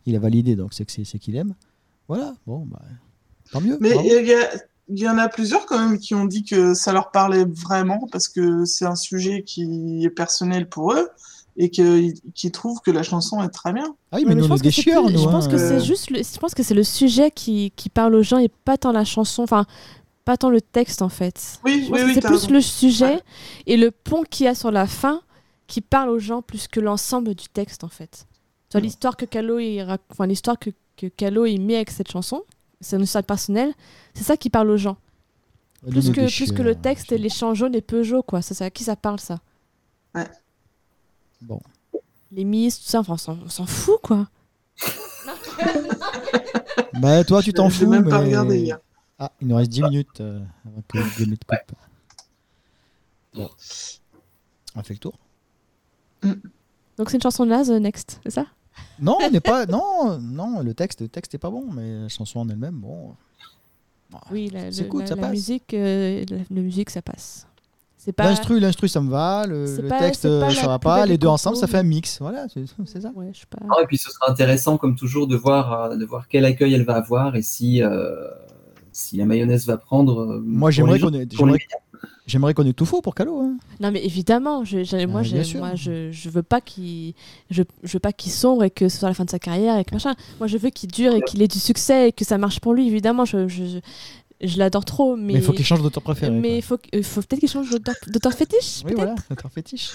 [0.06, 1.54] il a validé, donc c'est que c'est c'est qu'il aime.
[2.06, 2.80] Voilà, bon, bah,
[3.52, 3.76] tant mieux.
[3.80, 4.50] Mais il y, a-
[4.88, 8.06] il y en a plusieurs quand même qui ont dit que ça leur parlait vraiment
[8.12, 11.08] parce que c'est un sujet qui est personnel pour eux
[11.56, 13.94] et que- qui trouvent que la chanson est très bien.
[14.12, 15.20] Ah oui, mais, nous, je on est pense que des c'est chieurs, plus- nous.
[15.20, 15.50] Je pense hein.
[15.50, 18.22] que Euh, c'est juste, le, je pense que c'est le sujet qui, qui parle aux
[18.22, 19.64] gens et pas tant la chanson, enfin
[20.24, 21.58] pas tant le texte en fait.
[21.64, 22.50] Oui, oui, c'est plus raison.
[22.50, 23.20] le sujet Ouais.
[23.66, 25.20] et le pont qu'il y a sur la fin
[25.68, 28.26] qui parle aux gens plus que l'ensemble du texte en fait.
[28.70, 28.86] Soit Ouais.
[28.86, 32.42] l'histoire que Calo il rac- enfin l'histoire que, que Calo il met avec cette chanson,
[32.80, 33.72] c'est une histoire personnelle,
[34.14, 34.96] c'est ça qui parle aux gens.
[35.88, 38.42] Plus que, plus que le texte et les champs jaunes et Peugeot quoi.
[38.42, 39.40] Ça, à qui ça parle ça
[41.42, 41.60] Bon.
[42.32, 44.28] Les Miss, tout ça, enfin, on s'en- fout quoi.
[46.94, 47.86] Bah, toi, tu t'en fous.
[47.86, 48.78] même pas mais- regardé hier.
[49.18, 51.76] Ah, il nous reste 10 minutes euh, avant que le minutes coupe.
[53.34, 53.50] Bon.
[54.74, 55.18] On fait le tour
[56.22, 58.46] Donc c'est une chanson naze, euh, Next, c'est ça?
[59.00, 59.66] Non, on n'est pas.
[59.66, 63.14] Non, non, le texte, le texte est pas bon, mais la chanson en elle-même, bon.
[64.14, 65.30] Ah, Oui, la, c'est le- cool, la- ça la passe.
[65.32, 67.46] musique, euh, la, la musique, ça passe.
[67.98, 68.24] C'est pas.
[68.24, 69.46] L'instru, l'instru, ça me va.
[69.48, 71.04] Le, C'est le pas- texte, euh, ça va pas.
[71.06, 72.20] Les deux ensemble, ça fait un mix.
[72.20, 72.66] Voilà, c'est
[73.00, 73.10] ça.
[73.16, 73.58] Ouais, je sais pas.
[73.68, 76.74] Ah, et puis ce sera intéressant, comme toujours, de voir, euh, de voir quel accueil
[76.74, 78.28] elle va avoir et si, euh,
[78.92, 80.40] si la mayonnaise va prendre.
[80.44, 81.26] Moi, j'aimerais qu'on ait.
[82.26, 83.38] J'aimerais- qu'on ait tout faux pour Calo.
[83.40, 83.56] Hein.
[83.80, 87.14] Non, mais évidemment, je, je- moi, je, je veux pas qu'il
[87.50, 89.78] je, je veux pas qu'il sombre et que ce soit la fin de sa carrière
[89.78, 90.14] et que machin.
[90.38, 92.74] Moi, je veux qu'il dure et qu'il ait du succès et que ça marche pour
[92.74, 93.24] lui, évidemment.
[93.24, 93.78] Je, je, je,
[94.46, 96.30] je l'adore trop, mais Mais il faut qu'il change d'auteur préféré.
[96.32, 96.56] mais quoi.
[96.56, 98.96] il faut, que- faut peut-être qu'il change d'auteur d'auteur fétiche, Oui, peut-être.
[98.96, 99.90] voilà, auteur fétiche.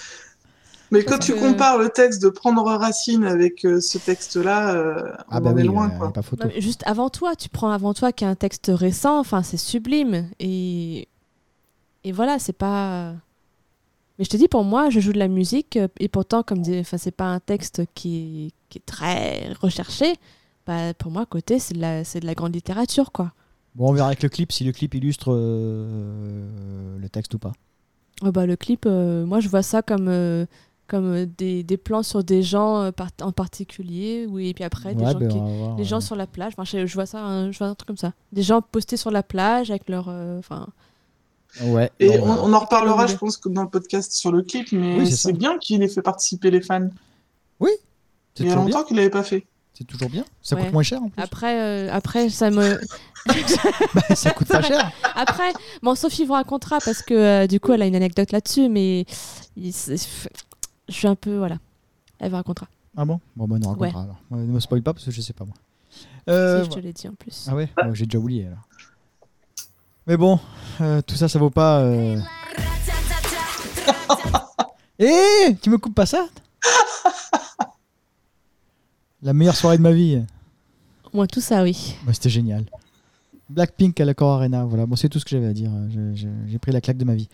[0.93, 5.35] Mais quand tu compares le texte de Prendre Racine avec euh, ce texte-là, euh, on
[5.35, 6.11] Ah bah en oui, est loin, euh, quoi.
[6.11, 6.43] pas photo.
[6.45, 9.41] Non, mais juste avant toi, tu prends avant toi qui est un texte récent, enfin
[9.41, 11.07] c'est sublime et
[12.03, 13.13] et voilà, c'est pas.
[14.19, 16.61] Mais je te dis pour moi, je joue de la musique euh, et pourtant comme
[16.61, 20.13] dit, enfin c'est pas un texte qui est, qui est très recherché.
[20.67, 23.31] Bah, pour moi, à côté, c'est de la c'est de la grande littérature quoi.
[23.75, 27.53] Bon, on verra avec le clip si le clip illustre euh, le texte ou pas.
[28.23, 30.45] Oh, bah, le clip, euh, moi je vois ça comme euh,
[30.87, 35.05] comme des, des plans sur des gens par- en particulier, oui, et puis après des
[35.05, 37.49] gens ben, qui, voir, Les gens sur la plage, enfin, je, je vois ça, un,
[37.51, 38.11] je vois un truc comme ça.
[38.33, 40.67] Des gens postés sur la plage avec leur, enfin,
[41.61, 41.91] Ouais.
[41.99, 42.39] Et bon, on, ouais.
[42.43, 45.57] on en reparlera, je pense, dans le podcast sur le clip, mais Oui, c'est bien
[45.57, 46.87] qu'il ait fait participer les fans.
[48.33, 49.45] C'est Il y a longtemps qu'il l'avait pas fait.
[49.73, 50.23] C'est toujours bien.
[50.41, 50.63] Ça Ouais.
[50.63, 51.21] coûte moins cher en plus.
[51.21, 52.79] après, euh, après, ça me,
[53.93, 54.89] Bah, ça coûte pas cher.
[55.15, 55.51] après,
[55.83, 59.05] bon, Sophie vous racontera parce que euh, du coup, elle a une anecdote là-dessus, mais
[59.57, 61.57] il- je suis un peu, voilà,
[62.19, 62.67] elle vous racontera.
[62.95, 63.19] Ah bon?
[63.35, 64.17] Bon, bah, on racontera alors.
[64.31, 65.55] Ouais, Ne me spoil pas parce que je sais pas moi.
[66.29, 67.47] Euh, si je te l'ai dit en plus.
[67.49, 67.69] Ah ouais?
[67.83, 68.59] Bon, J'ai déjà oublié alors.
[70.07, 70.39] Mais bon,
[70.81, 71.79] euh, tout ça, ça vaut pas.
[71.81, 72.19] euh.
[74.99, 76.27] Eh Tu me coupes pas ça?
[79.23, 80.21] La meilleure soirée de ma vie.
[81.13, 81.95] Moi, tout ça, oui.
[82.05, 82.65] Bah, C'était génial.
[83.49, 84.63] Blackpink à l'accord Arena.
[84.65, 85.71] Voilà, bon, c'est tout ce que j'avais à dire.
[86.47, 87.27] J'ai pris la claque de ma vie.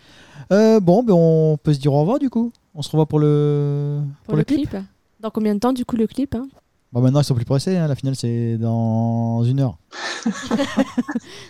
[0.51, 2.51] Euh, bon, ben, on peut se dire au revoir du coup.
[2.73, 4.75] On se revoit pour le, Pour, le clip.
[5.19, 6.47] Dans combien de temps, du coup, le clip hein?
[6.93, 7.75] Bon, maintenant, ils sont plus pressés.
[7.77, 7.87] hein.
[7.87, 9.77] La finale, c'est dans une heure.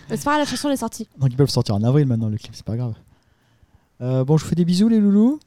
[0.08, 1.08] C'est pas la chanson elle est sortie.
[1.18, 2.94] Donc, ils peuvent sortir en avril maintenant, le clip, c'est pas grave.
[4.00, 5.38] Euh, bon, je vous fais des bisous, les loulous.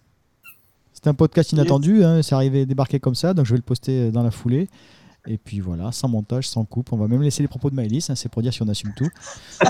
[0.94, 2.04] C'était un podcast inattendu.
[2.04, 3.34] hein, C'est arrivé débarquer comme ça.
[3.34, 4.70] Donc, je vais le poster dans la foulée.
[5.28, 6.92] Et puis voilà, sans montage, sans coupe.
[6.94, 8.10] On va même laisser les propos de Maëlys.
[8.10, 9.10] hein, c'est pour dire si on assume tout.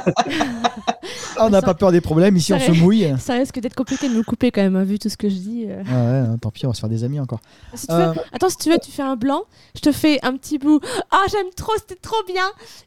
[1.37, 2.35] Ah, on n'a pas peur des problèmes.
[2.35, 3.13] Ici, on se mouille.
[3.17, 5.35] Ça risque d'être compliqué de me couper quand même, hein, vu tout ce que je
[5.35, 5.65] dis.
[5.67, 5.81] euh.
[5.87, 7.39] Ah ouais, hein, tant pis, on va se faire des amis encore.
[7.73, 9.43] Si Euh, veux- Attends, si tu veux, tu fais un blanc,
[9.75, 10.81] je te fais un petit bout.
[11.09, 12.43] Ah, j'aime trop, c'était trop bien.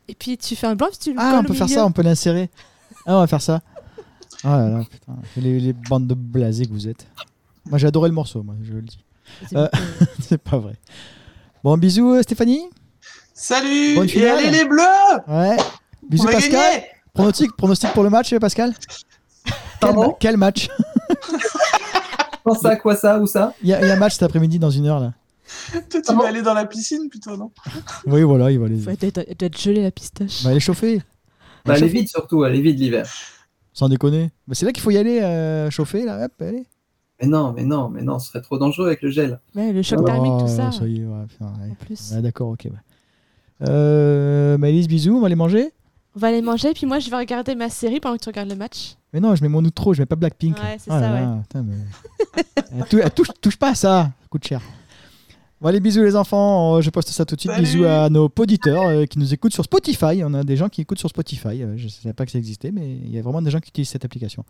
[0.08, 1.90] Et puis tu fais un blanc, puis tu le Ah, on peut faire ça, on
[1.92, 2.50] peut l'insérer.
[3.06, 3.62] Ah, on va faire ça.
[4.44, 7.06] Ah là là, putain, les, les bandes de blasés que vous êtes.
[7.66, 8.98] Moi, j'ai adoré le morceau, moi, je le dis.
[9.48, 9.68] C'est Euh,
[10.44, 10.74] pas vrai.
[11.64, 12.68] Bon, bisous, euh, Stéphanie.
[13.32, 14.36] Salut Bonne Et finale.
[14.38, 14.82] allez les bleus
[15.26, 15.56] Ouais.
[16.06, 16.82] Bisous, On Pascal.
[17.14, 18.74] Pronostic, pronostic pour le match, euh, Pascal
[19.80, 20.68] quel, ma- quel match
[22.44, 24.24] Pense à quoi ça ou ça Il y, a il y a un match cet
[24.24, 25.14] après-midi dans une heure, là.
[25.88, 27.50] Toi, tu vas aller dans la piscine plutôt, non?
[28.06, 30.42] Oui, voilà, il va aller, faut être, gelé la pistache.
[30.42, 31.00] va aller chauffer.
[31.64, 33.06] bah, Elle est vide surtout, elle est vide l'hiver.
[33.72, 34.30] Sans déconner.
[34.46, 36.26] Bah, c'est là qu'il faut y aller, euh, chauffer, là.
[36.26, 36.66] Hop, allez.
[37.24, 39.40] Mais non, mais non, mais non, ce serait trop dangereux avec le gel.
[39.54, 40.70] Ouais, le choc Oh, thermique, tout ça.
[40.72, 41.70] Ça y est, ouais, putain, ouais.
[41.70, 42.12] En plus.
[42.12, 42.64] Ouais, D'accord, ok.
[42.66, 43.68] ouais.
[43.68, 45.70] Euh, Maëlys, bisous, on va aller manger?
[46.16, 48.48] On va aller manger, puis moi je vais regarder ma série pendant que tu regardes
[48.48, 48.94] le match.
[49.12, 50.56] Mais non, je mets mon outro, je mets pas Blackpink.
[50.56, 52.44] Ouais, c'est là ça, là, putain, mais-
[52.78, 54.60] Elle tou- elle touche, touche pas à ça, ça coûte cher.
[55.60, 57.52] Bon, allez, bisous les enfants, je poste ça tout de suite.
[57.52, 57.64] Salut.
[57.64, 60.22] Bisous à nos auditeurs euh, qui nous écoutent sur Spotify.
[60.24, 61.62] On a des gens qui écoutent sur Spotify.
[61.62, 63.60] euh, je ne savais pas que ça existait, mais il y a vraiment des gens
[63.60, 64.44] qui utilisent cette application.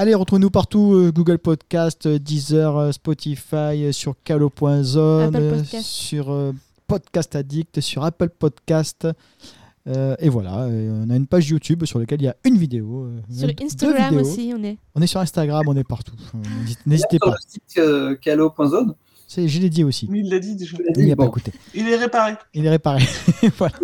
[0.00, 6.30] Allez, retrouvez-nous partout euh, Google Podcast, euh, Deezer, euh, Spotify, euh, sur calo.zone, euh, sur
[6.30, 6.52] euh,
[6.86, 9.06] Podcast Addict, sur Apple Podcast.
[9.86, 12.56] Euh, et voilà, euh, on a une page YouTube sur laquelle il y a une
[12.56, 13.04] vidéo.
[13.04, 14.78] euh, Sur Instagram aussi, on est.
[14.94, 16.16] On est sur Instagram, on est partout.
[16.86, 17.36] N'hésitez- Sur pas.
[17.36, 18.94] le site calo.zone.
[19.28, 20.08] C'est, je l'ai dit aussi.
[20.10, 20.78] Mais il l'a dit déjà.
[20.78, 21.28] je l'ai Il n'y dit, a pas bon.
[21.28, 21.52] écouté.
[21.74, 22.36] Il est réparé.
[22.54, 23.04] Il est réparé.
[23.58, 23.74] voilà.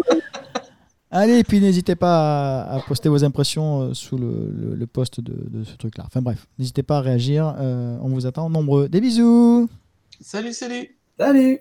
[1.11, 4.86] Allez, et puis n'hésitez pas à, à poster vos impressions euh, sous le, le- le
[4.86, 6.04] post de, de ce truc-là.
[6.07, 7.54] Enfin bref, n'hésitez pas à réagir.
[7.59, 8.88] euh, on vous attend nombreux.
[8.88, 9.68] Des bisous
[10.20, 11.61] Salut, salut Salut